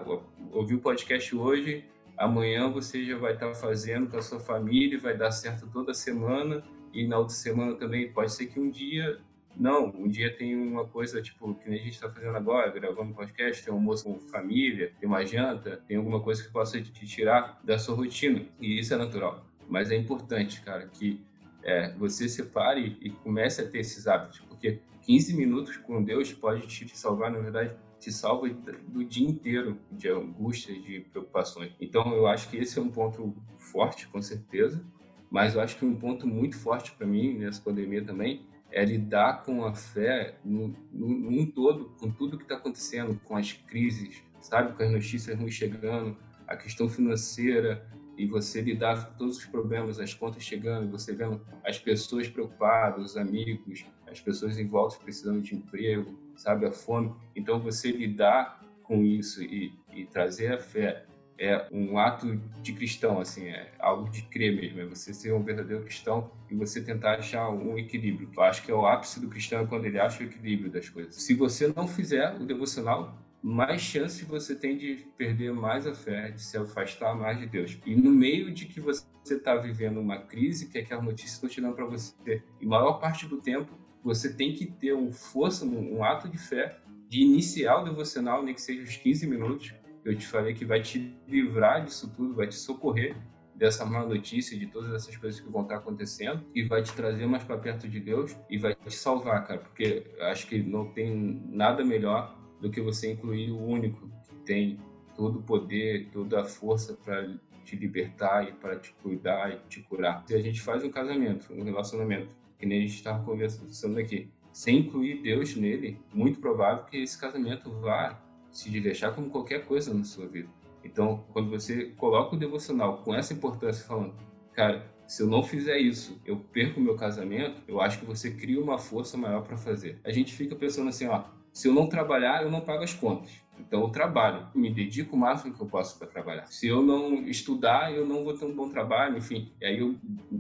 ouvi 0.52 0.76
o 0.76 0.82
podcast 0.82 1.34
hoje, 1.34 1.86
amanhã 2.18 2.70
você 2.70 3.06
já 3.06 3.18
vai 3.18 3.34
estar 3.34 3.54
fazendo 3.54 4.10
com 4.10 4.18
a 4.18 4.22
sua 4.22 4.40
família, 4.40 5.00
vai 5.00 5.16
dar 5.16 5.32
certo 5.32 5.66
toda 5.72 5.94
semana, 5.94 6.62
e 6.94 7.08
na 7.08 7.20
outra 7.20 7.34
semana 7.34 7.74
também 7.76 8.12
pode 8.12 8.34
ser 8.34 8.48
que 8.48 8.60
um 8.60 8.70
dia 8.70 9.22
não, 9.58 9.88
um 9.88 10.08
dia 10.08 10.36
tem 10.36 10.56
uma 10.56 10.86
coisa, 10.86 11.22
tipo, 11.22 11.56
que 11.56 11.70
nem 11.70 11.80
a 11.80 11.84
gente 11.84 11.94
está 11.94 12.10
fazendo 12.10 12.36
agora, 12.36 12.72
gravando 12.72 13.14
podcast, 13.14 13.64
tem 13.64 13.74
um 13.74 13.78
almoço 13.78 14.04
com 14.04 14.20
família, 14.20 14.92
tem 15.00 15.08
uma 15.08 15.26
janta, 15.26 15.82
tem 15.88 15.98
alguma 15.98 16.20
coisa 16.22 16.44
que 16.44 16.52
possa 16.52 16.82
te 16.82 17.06
tirar 17.06 17.62
da 17.64 17.78
sua 17.78 17.96
rotina. 17.96 18.46
E 18.60 18.80
isso 18.80 18.94
é 18.94 18.98
natural. 18.98 19.46
Mas 19.68 19.92
é 19.92 19.96
importante, 19.96 20.62
cara, 20.62 20.88
que 20.88 21.22
é, 21.64 21.94
você 21.94 22.28
separe 22.28 22.98
e 23.02 23.10
comece 23.10 23.62
a 23.62 23.68
ter 23.68 23.80
esses 23.80 24.08
hábitos, 24.08 24.40
porque 24.42 24.80
15 25.04 25.36
minutos 25.36 25.78
com 25.78 26.04
Deus 26.04 26.34
pode 26.34 26.68
te 26.68 26.98
salvar, 26.98 27.32
na 27.32 27.40
verdade, 27.40 27.76
te 28.00 28.12
salva 28.12 28.50
do 28.50 29.04
dia 29.04 29.28
inteiro 29.28 29.80
de 29.92 30.10
angústias, 30.10 30.84
de 30.84 31.00
preocupações. 31.12 31.72
Então, 31.80 32.14
eu 32.14 32.28
acho 32.28 32.50
que 32.50 32.58
esse 32.58 32.78
é 32.78 32.82
um 32.82 32.90
ponto 32.90 33.34
forte, 33.58 34.08
com 34.08 34.22
certeza, 34.22 34.84
mas 35.32 35.56
eu 35.56 35.62
acho 35.62 35.78
que 35.78 35.86
um 35.86 35.96
ponto 35.96 36.28
muito 36.28 36.58
forte 36.58 36.92
para 36.92 37.08
mim 37.08 37.38
nessa 37.38 37.62
pandemia 37.62 38.04
também 38.04 38.46
é 38.76 38.84
lidar 38.84 39.44
com 39.44 39.64
a 39.64 39.74
fé 39.74 40.38
num 40.44 41.50
todo, 41.50 41.86
com 41.98 42.12
tudo 42.12 42.38
que 42.38 42.44
está 42.44 42.58
acontecendo, 42.58 43.18
com 43.24 43.38
as 43.38 43.54
crises, 43.54 44.22
sabe, 44.42 44.76
com 44.76 44.84
as 44.84 44.92
notícias 44.92 45.40
ruins 45.40 45.54
chegando, 45.54 46.18
a 46.46 46.58
questão 46.58 46.90
financeira, 46.90 47.90
e 48.18 48.28
você 48.28 48.62
lidar 48.62 49.08
com 49.08 49.18
todos 49.18 49.38
os 49.38 49.46
problemas, 49.46 49.98
as 49.98 50.14
contas 50.14 50.44
chegando, 50.44 50.92
você 50.92 51.14
vendo 51.14 51.42
as 51.66 51.80
pessoas 51.80 52.28
preocupadas, 52.28 53.12
os 53.12 53.18
amigos, 53.18 53.86
as 54.08 54.20
pessoas 54.20 54.60
em 54.60 54.68
volta 54.68 54.98
precisando 55.02 55.42
de 55.42 55.56
emprego, 55.56 56.18
sabe, 56.36 56.66
a 56.66 56.72
fome. 56.72 57.14
Então, 57.34 57.60
você 57.62 57.92
lidar 57.92 58.62
com 58.84 59.04
isso 59.04 59.42
e, 59.42 59.74
e 59.94 60.06
trazer 60.06 60.54
a 60.54 60.58
fé 60.58 61.06
é 61.38 61.68
um 61.72 61.98
ato 61.98 62.36
de 62.62 62.74
cristão, 62.74 63.20
assim, 63.20 63.48
é 63.48 63.74
algo 63.80 64.10
de 64.10 64.22
crer 64.24 64.56
mesmo, 64.56 64.80
é 64.80 64.86
você 64.86 65.14
ser 65.14 65.34
um 65.34 65.44
verdadeiro 65.44 65.84
cristão 65.84 66.32
e 66.50 66.56
você 66.56 66.82
tentar 66.82 67.16
achar 67.16 67.50
um 67.50 67.78
equilíbrio. 67.78 68.30
Eu 68.36 68.44
acho 68.44 68.64
que 68.64 68.72
é 68.72 68.74
o 68.74 68.86
ápice 68.86 69.20
do 69.20 69.28
cristão 69.28 69.68
quando 69.68 69.86
ele 69.86 70.00
acha 70.00 70.24
o 70.24 70.26
equilíbrio 70.26 70.72
das 70.72 70.90
coisas. 70.90 71.16
Se 71.16 71.34
você 71.34 71.72
não 71.76 71.88
fizer 71.88 72.36
o 72.36 72.46
devocional, 72.46 73.18
mais 73.42 73.82
chance 73.82 74.26
você 74.26 74.56
tem 74.56 74.78
de 74.78 75.06
perder 75.18 75.54
mais 75.54 75.86
a 75.86 75.94
fé, 75.94 76.32
de 76.32 76.42
se 76.42 76.58
afastar 76.58 77.14
mais 77.16 77.38
de 77.38 77.46
Deus. 77.46 77.78
E 77.86 77.96
no 77.96 78.10
meio 78.10 78.52
de 78.52 78.66
que 78.66 78.80
você 78.80 79.06
está 79.30 79.56
vivendo 79.56 80.00
uma 80.00 80.18
crise, 80.18 80.68
que 80.68 80.80
aquela 80.80 81.02
notícia 81.02 81.36
está 81.36 81.48
tirando 81.48 81.76
para 81.76 81.86
você, 81.86 82.42
e 82.60 82.66
maior 82.66 82.94
parte 82.94 83.28
do 83.28 83.38
tempo 83.38 83.72
você 84.04 84.34
tem 84.34 84.54
que 84.54 84.66
ter 84.66 84.96
um 84.96 85.12
força, 85.12 85.66
um 85.66 86.04
ato 86.04 86.30
de 86.30 86.38
fé, 86.38 86.78
de 87.08 87.22
iniciar 87.22 87.82
o 87.82 87.84
devocional, 87.84 88.44
nem 88.44 88.54
que 88.54 88.62
seja 88.62 88.84
os 88.84 88.98
15 88.98 89.28
minutos, 89.28 89.74
eu 90.06 90.16
te 90.16 90.28
falei 90.28 90.54
que 90.54 90.64
vai 90.64 90.82
te 90.82 91.18
livrar 91.28 91.84
disso 91.84 92.14
tudo, 92.16 92.36
vai 92.36 92.48
te 92.48 92.56
socorrer 92.56 93.18
dessa 93.56 93.86
má 93.86 94.06
notícia, 94.06 94.58
de 94.58 94.68
todas 94.68 94.94
essas 94.94 95.18
coisas 95.18 95.40
que 95.40 95.50
vão 95.50 95.64
estar 95.64 95.78
acontecendo 95.78 96.46
e 96.54 96.64
vai 96.64 96.84
te 96.84 96.94
trazer 96.94 97.26
mais 97.26 97.44
para 97.44 97.58
perto 97.58 97.88
de 97.88 98.00
Deus 98.00 98.38
e 98.50 98.58
vai 98.58 98.76
te 98.76 98.94
salvar, 98.94 99.48
cara, 99.48 99.60
porque 99.60 100.06
acho 100.22 100.46
que 100.48 100.62
não 100.62 100.92
tem 100.92 101.42
nada 101.50 101.84
melhor 101.84 102.38
do 102.62 102.70
que 102.70 102.80
você 102.82 103.14
incluir 103.14 103.52
o 103.52 103.60
único 103.60 104.08
que 104.28 104.36
tem 104.46 104.80
todo 105.16 105.40
o 105.40 105.42
poder, 105.42 106.10
toda 106.12 106.42
a 106.42 106.46
força 106.46 106.94
para 106.94 107.34
te 107.64 107.76
libertar 107.76 108.48
e 108.48 108.52
para 108.52 108.78
te 108.78 108.94
cuidar 109.02 109.52
e 109.52 109.58
te 109.70 109.82
curar. 109.82 110.24
Se 110.28 110.36
a 110.36 110.42
gente 110.42 110.62
faz 110.62 110.84
um 110.84 110.90
casamento, 110.90 111.52
um 111.52 111.64
relacionamento, 111.64 112.36
que 112.60 112.66
nem 112.66 112.80
a 112.80 112.82
gente 112.82 112.96
estava 112.96 113.24
conversando 113.24 113.98
aqui, 113.98 114.30
sem 114.52 114.80
incluir 114.80 115.22
Deus 115.22 115.56
nele, 115.56 116.00
muito 116.14 116.40
provável 116.40 116.86
que 116.86 116.98
esse 116.98 117.20
casamento 117.20 117.72
vá 117.80 118.22
se 118.56 118.80
deixar 118.80 119.12
como 119.12 119.30
qualquer 119.30 119.66
coisa 119.66 119.94
na 119.94 120.06
sua 120.06 120.28
vida. 120.28 120.48
Então, 120.82 121.26
quando 121.34 121.50
você 121.50 121.88
coloca 121.98 122.36
o 122.36 122.40
devocional 122.40 123.00
com 123.00 123.14
essa 123.14 123.34
importância, 123.34 123.86
falando, 123.86 124.16
cara, 124.54 124.90
se 125.06 125.22
eu 125.22 125.28
não 125.28 125.44
fizer 125.44 125.78
isso, 125.78 126.20
eu 126.26 126.38
perco 126.38 126.80
meu 126.80 126.96
casamento, 126.96 127.62
eu 127.68 127.82
acho 127.82 128.00
que 128.00 128.06
você 128.06 128.32
cria 128.32 128.62
uma 128.62 128.78
força 128.78 129.18
maior 129.18 129.42
para 129.42 129.58
fazer. 129.58 130.00
A 130.06 130.12
gente 130.12 130.34
fica 130.34 130.56
pensando 130.56 130.88
assim, 130.88 131.06
ó, 131.06 131.26
se 131.52 131.68
eu 131.68 131.74
não 131.74 131.88
trabalhar, 131.88 132.44
eu 132.44 132.50
não 132.50 132.62
pago 132.62 132.84
as 132.84 132.94
contas. 132.94 133.32
Então 133.60 133.82
eu 133.82 133.90
trabalho, 133.90 134.48
me 134.56 134.74
dedico 134.74 135.16
o 135.16 135.20
máximo 135.20 135.54
que 135.54 135.62
eu 135.62 135.68
posso 135.68 135.98
para 135.98 136.08
trabalhar. 136.08 136.48
Se 136.48 136.68
eu 136.68 136.82
não 136.82 137.28
estudar, 137.28 137.94
eu 137.94 138.06
não 138.06 138.24
vou 138.24 138.38
ter 138.38 138.46
um 138.46 138.56
bom 138.56 138.70
trabalho, 138.70 139.18
enfim. 139.18 139.52
E 139.62 139.66
aí 139.66 139.80
eu 139.80 139.96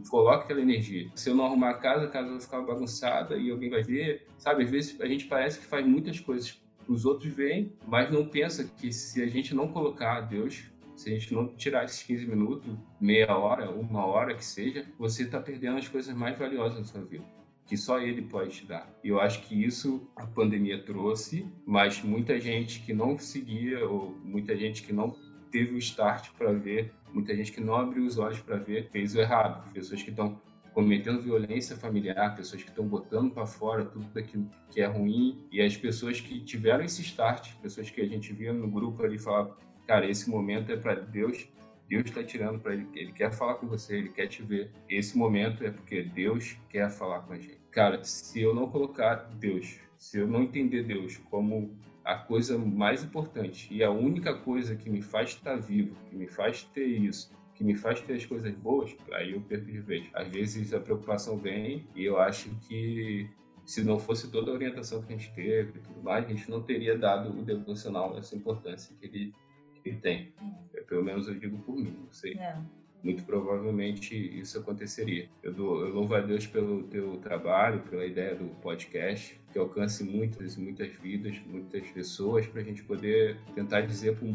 coloco 0.10 0.44
aquela 0.44 0.62
energia. 0.62 1.10
Se 1.16 1.30
eu 1.30 1.36
não 1.36 1.46
arrumar 1.46 1.72
a 1.72 1.78
casa, 1.78 2.06
a 2.06 2.10
casa 2.10 2.30
vai 2.30 2.40
ficar 2.40 2.62
bagunçada 2.62 3.38
e 3.38 3.50
alguém 3.50 3.70
vai 3.70 3.84
ver. 3.84 4.28
Sabe, 4.38 4.64
às 4.64 4.70
vezes 4.70 5.00
a 5.02 5.06
gente 5.06 5.26
parece 5.26 5.60
que 5.60 5.66
faz 5.66 5.86
muitas 5.86 6.20
coisas 6.20 6.62
os 6.88 7.06
outros 7.06 7.32
veem, 7.34 7.74
mas 7.88 8.12
não 8.12 8.28
pensa 8.28 8.64
que 8.64 8.92
se 8.92 9.22
a 9.22 9.28
gente 9.28 9.54
não 9.54 9.68
colocar 9.68 10.22
Deus, 10.22 10.64
se 10.96 11.10
a 11.10 11.14
gente 11.14 11.34
não 11.34 11.48
tirar 11.48 11.84
esses 11.86 12.02
15 12.04 12.26
minutos, 12.26 12.74
meia 13.00 13.36
hora, 13.38 13.70
uma 13.70 14.06
hora 14.06 14.34
que 14.34 14.46
seja, 14.46 14.86
você 14.98 15.24
está 15.24 15.40
perdendo 15.40 15.78
as 15.78 15.88
coisas 15.88 16.16
mais 16.16 16.38
valiosas 16.38 16.80
da 16.80 16.86
sua 16.86 17.02
vida. 17.02 17.24
Que 17.66 17.76
só 17.76 18.00
ele 18.00 18.22
pode 18.22 18.52
te 18.52 18.66
dar. 18.66 18.88
E 19.04 19.10
eu 19.10 19.20
acho 19.20 19.42
que 19.42 19.56
isso 19.56 20.08
a 20.16 20.26
pandemia 20.26 20.84
trouxe, 20.84 21.48
mas 21.66 22.02
muita 22.04 22.40
gente 22.40 22.80
que 22.82 22.94
não 22.94 23.18
seguia, 23.18 23.88
ou 23.90 24.16
muita 24.24 24.56
gente 24.56 24.84
que 24.84 24.94
não 24.94 25.16
teve 25.52 25.74
o 25.74 25.78
start 25.80 26.30
para 26.38 26.54
ver, 26.54 26.94
muita 27.12 27.36
gente 27.36 27.52
que 27.52 27.62
não 27.62 27.76
abriu 27.76 28.06
os 28.06 28.20
olhos 28.20 28.40
para 28.40 28.58
ver, 28.58 28.90
fez 28.92 29.16
o 29.16 29.20
errado. 29.20 29.72
Pessoas 29.74 30.04
que 30.04 30.12
estão 30.12 30.40
cometendo 30.76 31.22
violência 31.22 31.78
familiar, 31.78 32.36
pessoas 32.36 32.62
que 32.62 32.70
estão 32.70 32.86
botando 32.86 33.32
para 33.32 33.48
fora 33.48 33.86
tudo 33.86 34.06
aquilo 34.20 34.46
que 34.70 34.82
é 34.82 34.86
ruim, 34.86 35.48
e 35.50 35.62
as 35.62 35.78
pessoas 35.78 36.20
que 36.20 36.42
tiveram 36.42 36.84
esse 36.84 37.02
start, 37.02 37.54
pessoas 37.62 37.90
que 37.90 38.02
a 38.02 38.06
gente 38.06 38.34
via 38.34 38.52
no 38.52 38.70
grupo 38.70 39.02
ali 39.02 39.18
falar, 39.18 39.56
cara, 39.88 40.06
esse 40.06 40.30
momento 40.30 40.74
é 40.74 40.76
para 40.76 40.96
Deus, 40.96 41.48
Deus 41.88 42.04
está 42.04 42.22
tirando 42.22 42.60
para 42.60 42.74
ele, 42.74 42.90
ele 42.94 43.14
quer 43.14 43.32
falar 43.32 43.54
com 43.56 43.68
você, 43.68 43.96
ele 43.96 44.10
quer 44.10 44.28
te 44.28 44.44
ver. 44.44 44.70
Esse 44.90 45.18
momento 45.18 45.64
é 45.64 45.72
porque 45.72 46.04
Deus 46.04 46.58
quer 46.68 46.90
falar 46.90 47.22
com 47.22 47.32
a 47.32 47.38
gente. 47.38 47.62
Cara, 47.72 48.04
se 48.04 48.42
eu 48.42 48.54
não 48.54 48.70
colocar 48.70 49.16
Deus, 49.40 49.80
se 49.98 50.18
eu 50.18 50.28
não 50.28 50.44
entender 50.44 50.84
Deus 50.84 51.16
como 51.30 51.74
a 52.04 52.16
coisa 52.16 52.58
mais 52.58 53.02
importante 53.02 53.74
e 53.74 53.82
a 53.82 53.90
única 53.90 54.34
coisa 54.34 54.76
que 54.76 54.90
me 54.90 55.02
faz 55.02 55.30
estar 55.30 55.56
vivo, 55.56 55.96
que 56.10 56.16
me 56.18 56.28
faz 56.28 56.64
ter 56.64 56.86
isso, 56.86 57.34
que 57.56 57.64
me 57.64 57.74
faz 57.74 58.02
ter 58.02 58.14
as 58.14 58.26
coisas 58.26 58.54
boas, 58.54 58.96
aí 59.14 59.32
eu 59.32 59.42
perco 59.42 59.66
de 59.66 59.80
vez. 59.80 60.08
Às 60.14 60.28
vezes 60.28 60.74
a 60.74 60.80
preocupação 60.80 61.38
vem 61.38 61.88
e 61.96 62.04
eu 62.04 62.20
acho 62.20 62.50
que 62.68 63.30
se 63.66 63.84
não 63.84 63.98
fosse 63.98 64.30
toda 64.30 64.52
a 64.52 64.54
orientação 64.54 65.02
que 65.02 65.14
a 65.14 65.18
gente 65.18 65.34
teve 65.34 65.80
e 65.80 65.82
tudo 65.82 66.04
mais, 66.04 66.26
a 66.26 66.28
gente 66.28 66.50
não 66.52 66.62
teria 66.62 66.98
dado 66.98 67.30
o 67.30 67.44
devocional 67.44 68.16
essa 68.18 68.36
importância 68.36 68.96
que 69.00 69.06
ele, 69.08 69.34
que 69.82 69.90
ele 69.90 69.98
tem. 69.98 70.34
É, 70.74 70.82
pelo 70.82 71.04
menos 71.04 71.28
eu 71.28 71.36
digo 71.36 71.58
por 71.60 71.76
mim, 71.76 71.96
não 72.04 72.12
sei. 72.12 72.34
É. 72.34 72.58
Muito 73.02 73.24
provavelmente 73.24 74.16
isso 74.16 74.60
aconteceria. 74.60 75.30
Eu, 75.42 75.54
dou, 75.54 75.82
eu 75.86 75.94
louvo 75.94 76.16
a 76.16 76.22
Deus 76.22 76.48
pelo 76.48 76.84
teu 76.84 77.18
trabalho, 77.18 77.82
pela 77.82 78.06
ideia 78.06 78.36
do 78.36 78.46
podcast, 78.62 79.40
que 79.52 79.60
alcance 79.60 80.04
muitas, 80.04 80.58
muitas 80.58 80.92
vidas, 80.96 81.40
muitas 81.46 81.88
pessoas, 81.92 82.48
para 82.48 82.62
a 82.62 82.64
gente 82.64 82.84
poder 82.84 83.38
tentar 83.54 83.82
dizer 83.82 84.18
para 84.18 84.28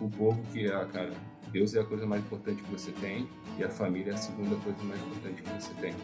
o 0.00 0.08
povo 0.10 0.40
que, 0.52 0.66
ah, 0.66 0.84
cara, 0.86 1.12
Deus 1.50 1.74
é 1.74 1.80
a 1.80 1.84
coisa 1.84 2.06
mais 2.06 2.22
importante 2.22 2.62
que 2.62 2.70
você 2.70 2.92
tem 2.92 3.28
e 3.58 3.64
a 3.64 3.68
família 3.68 4.12
é 4.12 4.14
a 4.14 4.18
segunda 4.18 4.56
coisa 4.56 4.82
mais 4.84 5.00
importante 5.00 5.42
que 5.42 5.50
você 5.50 5.74
tem. 5.74 5.94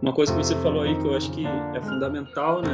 Uma 0.00 0.12
coisa 0.12 0.32
que 0.32 0.38
você 0.38 0.54
falou 0.62 0.82
aí 0.82 0.96
que 0.96 1.06
eu 1.06 1.16
acho 1.16 1.32
que 1.32 1.44
é 1.44 1.80
fundamental 1.82 2.62
né, 2.62 2.70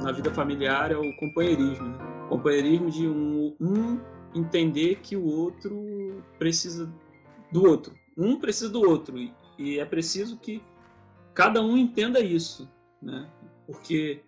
na 0.00 0.12
vida 0.12 0.30
familiar 0.30 0.92
é 0.92 0.96
o 0.96 1.16
companheirismo. 1.16 1.88
Né? 1.88 2.26
Companheirismo 2.28 2.88
de 2.88 3.08
um, 3.08 3.56
um 3.60 4.00
entender 4.32 5.00
que 5.02 5.16
o 5.16 5.24
outro 5.24 6.22
precisa 6.38 6.88
do 7.50 7.64
outro. 7.64 7.94
Um 8.16 8.38
precisa 8.38 8.70
do 8.70 8.80
outro. 8.80 9.16
E 9.58 9.78
é 9.78 9.84
preciso 9.84 10.38
que 10.38 10.62
cada 11.34 11.62
um 11.62 11.76
entenda 11.76 12.20
isso, 12.20 12.70
né? 13.00 13.28
Porque 13.66 14.22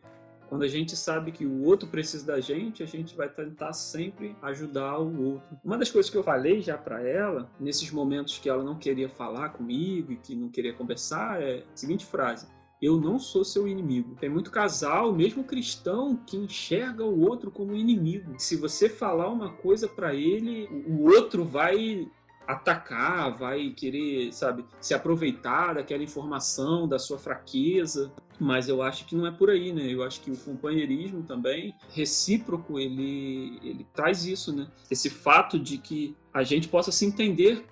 quando 0.49 0.63
a 0.63 0.69
gente 0.69 0.97
sabe 0.97 1.31
que 1.31 1.45
o 1.45 1.63
outro 1.65 1.89
precisa 1.89 2.27
da 2.27 2.41
gente, 2.41 2.83
a 2.83 2.87
gente 2.87 3.15
vai 3.15 3.29
tentar 3.29 3.73
sempre 3.75 4.35
ajudar 4.43 4.99
o 4.99 5.33
outro. 5.33 5.59
Uma 5.63 5.77
das 5.77 5.91
coisas 5.91 6.11
que 6.11 6.17
eu 6.17 6.25
falei 6.25 6.63
já 6.63 6.77
para 6.79 7.07
ela, 7.07 7.51
nesses 7.61 7.91
momentos 7.91 8.39
que 8.39 8.49
ela 8.49 8.65
não 8.65 8.79
queria 8.79 9.11
falar 9.11 9.51
comigo 9.51 10.11
e 10.13 10.17
que 10.17 10.35
não 10.35 10.49
queria 10.49 10.73
conversar, 10.73 11.43
é 11.43 11.59
a 11.59 11.77
seguinte 11.77 12.07
frase: 12.07 12.49
eu 12.81 12.99
não 12.99 13.19
sou 13.19 13.45
seu 13.45 13.69
inimigo. 13.69 14.17
Tem 14.17 14.31
muito 14.31 14.51
casal, 14.51 15.13
mesmo 15.13 15.45
cristão, 15.45 16.17
que 16.17 16.37
enxerga 16.37 17.05
o 17.05 17.21
outro 17.21 17.51
como 17.51 17.75
inimigo. 17.75 18.35
Se 18.39 18.57
você 18.57 18.89
falar 18.89 19.29
uma 19.29 19.53
coisa 19.53 19.87
para 19.87 20.15
ele, 20.15 20.67
o 20.87 21.05
outro 21.11 21.45
vai 21.45 22.09
atacar, 22.49 23.37
vai 23.37 23.69
querer, 23.77 24.33
sabe, 24.33 24.65
se 24.81 24.95
aproveitar 24.95 25.75
daquela 25.75 26.03
informação, 26.03 26.89
da 26.89 26.99
sua 26.99 27.19
fraqueza. 27.19 28.11
Mas 28.41 28.69
eu 28.69 28.81
acho 28.81 29.05
que 29.05 29.15
não 29.15 29.27
é 29.27 29.31
por 29.31 29.51
aí, 29.51 29.73
né? 29.73 29.83
Eu 29.83 30.03
acho 30.03 30.21
que 30.23 30.31
o 30.31 30.37
companheirismo 30.37 31.23
também, 31.25 31.75
recíproco, 31.91 32.79
ele, 32.79 33.59
ele 33.63 33.87
traz 33.93 34.25
isso, 34.25 34.55
né? 34.55 34.69
Esse 34.91 35.11
fato 35.11 35.59
de 35.59 35.77
que 35.77 36.17
a 36.33 36.43
gente 36.43 36.69
possa 36.69 36.91
se 36.91 37.05
entender 37.05 37.67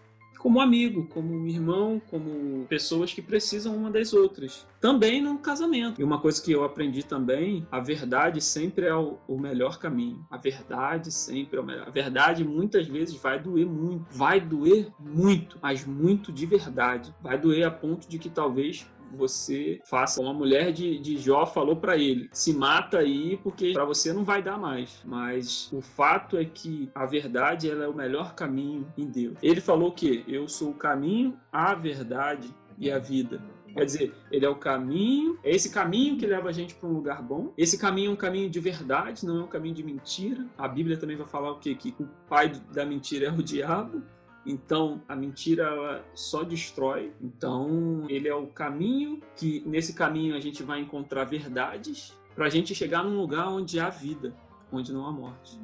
como 0.46 0.60
amigo, 0.60 1.08
como 1.08 1.48
irmão, 1.48 2.00
como 2.08 2.64
pessoas 2.66 3.12
que 3.12 3.20
precisam 3.20 3.76
uma 3.76 3.90
das 3.90 4.12
outras. 4.12 4.64
Também 4.80 5.20
no 5.20 5.38
casamento. 5.40 6.00
E 6.00 6.04
uma 6.04 6.20
coisa 6.20 6.40
que 6.40 6.52
eu 6.52 6.62
aprendi 6.62 7.02
também, 7.02 7.66
a 7.68 7.80
verdade 7.80 8.40
sempre 8.40 8.86
é 8.86 8.94
o, 8.94 9.18
o 9.26 9.40
melhor 9.40 9.76
caminho. 9.76 10.24
A 10.30 10.36
verdade 10.36 11.10
sempre 11.10 11.58
é 11.58 11.60
o 11.60 11.64
melhor. 11.64 11.88
A 11.88 11.90
verdade 11.90 12.44
muitas 12.44 12.86
vezes 12.86 13.16
vai 13.16 13.40
doer 13.40 13.66
muito. 13.66 14.06
Vai 14.08 14.40
doer 14.40 14.88
muito, 15.00 15.58
mas 15.60 15.84
muito 15.84 16.30
de 16.30 16.46
verdade. 16.46 17.12
Vai 17.20 17.36
doer 17.36 17.66
a 17.66 17.70
ponto 17.72 18.08
de 18.08 18.16
que 18.16 18.30
talvez 18.30 18.86
você 19.12 19.80
faça 19.84 20.16
como 20.16 20.30
a 20.30 20.34
mulher 20.34 20.72
de, 20.72 20.98
de 20.98 21.18
Jó 21.18 21.46
falou 21.46 21.76
para 21.76 21.96
ele: 21.96 22.28
se 22.32 22.52
mata 22.52 22.98
aí 22.98 23.38
porque 23.42 23.72
para 23.72 23.84
você 23.84 24.12
não 24.12 24.24
vai 24.24 24.42
dar 24.42 24.58
mais. 24.58 25.00
Mas 25.04 25.70
o 25.72 25.80
fato 25.80 26.36
é 26.36 26.44
que 26.44 26.90
a 26.94 27.06
verdade 27.06 27.70
ela 27.70 27.84
é 27.84 27.88
o 27.88 27.94
melhor 27.94 28.34
caminho 28.34 28.86
em 28.96 29.06
Deus. 29.06 29.36
Ele 29.42 29.60
falou 29.60 29.92
que 29.92 30.24
eu 30.26 30.48
sou 30.48 30.70
o 30.70 30.74
caminho, 30.74 31.38
a 31.52 31.74
verdade 31.74 32.54
e 32.78 32.90
a 32.90 32.98
vida. 32.98 33.40
Quer 33.76 33.84
dizer, 33.84 34.14
ele 34.30 34.46
é 34.46 34.48
o 34.48 34.56
caminho, 34.56 35.38
é 35.44 35.54
esse 35.54 35.68
caminho 35.68 36.16
que 36.16 36.26
leva 36.26 36.48
a 36.48 36.52
gente 36.52 36.74
para 36.74 36.88
um 36.88 36.92
lugar 36.94 37.22
bom. 37.22 37.52
Esse 37.58 37.76
caminho 37.76 38.10
é 38.10 38.12
um 38.14 38.16
caminho 38.16 38.48
de 38.48 38.58
verdade, 38.58 39.26
não 39.26 39.40
é 39.40 39.44
um 39.44 39.48
caminho 39.48 39.74
de 39.74 39.82
mentira. 39.82 40.46
A 40.56 40.66
Bíblia 40.66 40.96
também 40.96 41.14
vai 41.14 41.26
falar 41.26 41.52
o 41.52 41.58
quê? 41.58 41.74
Que 41.74 41.94
o 42.00 42.08
pai 42.26 42.50
da 42.72 42.86
mentira 42.86 43.26
é 43.26 43.30
o 43.30 43.42
diabo. 43.42 44.02
Então, 44.46 45.02
a 45.08 45.16
mentira 45.16 45.64
ela 45.64 46.04
só 46.14 46.44
destrói. 46.44 47.12
Então, 47.20 48.06
ele 48.08 48.28
é 48.28 48.34
o 48.34 48.46
caminho 48.46 49.20
que 49.34 49.62
nesse 49.66 49.92
caminho 49.92 50.36
a 50.36 50.40
gente 50.40 50.62
vai 50.62 50.80
encontrar 50.80 51.24
verdades 51.24 52.16
para 52.34 52.46
a 52.46 52.48
gente 52.48 52.74
chegar 52.74 53.02
num 53.02 53.16
lugar 53.16 53.48
onde 53.48 53.80
há 53.80 53.90
vida, 53.90 54.32
onde 54.70 54.92
não 54.92 55.04
há 55.04 55.10
morte. 55.10 55.60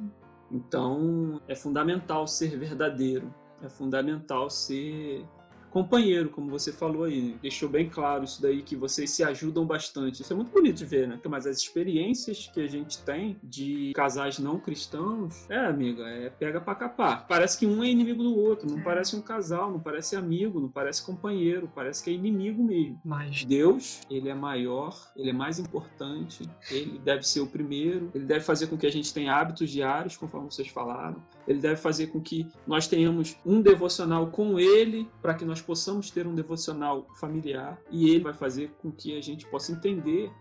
Então, 0.51 1.41
é 1.47 1.55
fundamental 1.55 2.27
ser 2.27 2.57
verdadeiro. 2.57 3.33
É 3.61 3.69
fundamental 3.69 4.49
ser 4.49 5.25
companheiro, 5.73 6.29
como 6.29 6.51
você 6.51 6.71
falou 6.71 7.05
aí. 7.05 7.35
Deixou 7.41 7.67
bem 7.67 7.89
claro 7.89 8.23
isso 8.23 8.39
daí, 8.39 8.61
que 8.61 8.75
vocês 8.75 9.09
se 9.09 9.23
ajudam 9.23 9.65
bastante. 9.65 10.21
Isso 10.21 10.31
é 10.31 10.35
muito 10.35 10.51
bonito 10.51 10.77
de 10.77 10.85
ver, 10.85 11.07
né? 11.07 11.19
Mas 11.27 11.47
as 11.47 11.57
experiências 11.57 12.51
que 12.53 12.61
a 12.61 12.67
gente 12.67 12.99
tem 12.99 13.37
de 13.43 13.91
casais 13.95 14.37
não 14.37 14.59
cristãos, 14.59 15.49
é, 15.49 15.57
amiga, 15.57 16.03
é 16.03 16.29
pega 16.29 16.61
pra 16.61 16.75
capar. 16.75 17.25
Parece 17.27 17.57
que 17.57 17.65
um 17.65 17.83
é 17.83 17.89
inimigo 17.89 18.21
do 18.21 18.37
outro, 18.37 18.69
não 18.69 18.79
é. 18.79 18.83
parece 18.83 19.15
um 19.15 19.21
casal, 19.21 19.71
não 19.71 19.79
parece 19.79 20.15
amigo, 20.15 20.59
não 20.59 20.69
parece 20.69 21.03
companheiro, 21.03 21.67
parece 21.73 22.03
que 22.03 22.11
é 22.11 22.13
inimigo 22.13 22.63
mesmo. 22.63 23.01
Mas 23.03 23.43
Deus, 23.43 24.01
ele 24.11 24.29
é 24.29 24.35
maior, 24.35 24.95
ele 25.15 25.31
é 25.31 25.33
mais 25.33 25.57
importante, 25.57 26.47
ele 26.69 26.99
deve 26.99 27.27
ser 27.27 27.41
o 27.41 27.47
primeiro, 27.47 28.11
ele 28.13 28.25
deve 28.25 28.41
fazer 28.41 28.67
com 28.67 28.77
que 28.77 28.85
a 28.85 28.91
gente 28.91 29.11
tenha 29.11 29.33
hábitos 29.33 29.71
diários, 29.71 30.15
conforme 30.15 30.51
vocês 30.51 30.67
falaram. 30.67 31.23
Ele 31.47 31.59
deve 31.59 31.77
fazer 31.77 32.07
com 32.07 32.21
que 32.21 32.47
nós 32.67 32.87
tenhamos 32.87 33.35
um 33.43 33.59
devocional 33.59 34.27
com 34.27 34.59
ele, 34.59 35.09
para 35.21 35.33
que 35.33 35.43
nós 35.43 35.62
possamos 35.63 36.11
ter 36.11 36.27
um 36.27 36.35
devocional 36.35 37.07
familiar, 37.15 37.79
e 37.89 38.09
ele 38.09 38.23
vai 38.23 38.33
fazer 38.33 38.71
com 38.81 38.91
que 38.91 39.17
a 39.17 39.21
gente 39.21 39.45
possa 39.47 39.71
entender 39.71 40.31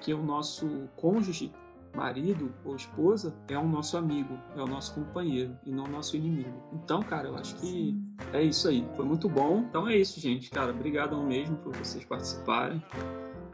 que 0.00 0.14
o 0.14 0.22
nosso 0.22 0.88
cônjuge, 0.96 1.52
marido 1.94 2.54
ou 2.64 2.76
esposa, 2.76 3.34
é 3.48 3.58
o 3.58 3.66
nosso 3.66 3.96
amigo, 3.96 4.38
é 4.56 4.62
o 4.62 4.66
nosso 4.66 4.94
companheiro 4.94 5.56
e 5.64 5.72
não 5.72 5.84
o 5.84 5.88
nosso 5.88 6.16
inimigo. 6.16 6.62
Então, 6.72 7.02
cara, 7.02 7.28
eu 7.28 7.36
acho 7.36 7.56
que 7.56 7.98
é 8.32 8.42
isso 8.42 8.68
aí. 8.68 8.86
Foi 8.94 9.04
muito 9.04 9.28
bom. 9.28 9.64
Então 9.68 9.88
é 9.88 9.96
isso, 9.96 10.20
gente. 10.20 10.50
Cara, 10.50 10.70
obrigado 10.70 11.16
mesmo 11.20 11.56
por 11.56 11.74
vocês 11.74 12.04
participarem. 12.04 12.82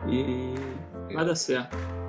E 0.07 1.15
vai 1.15 1.25
dar 1.25 1.37
certo. 1.37 2.04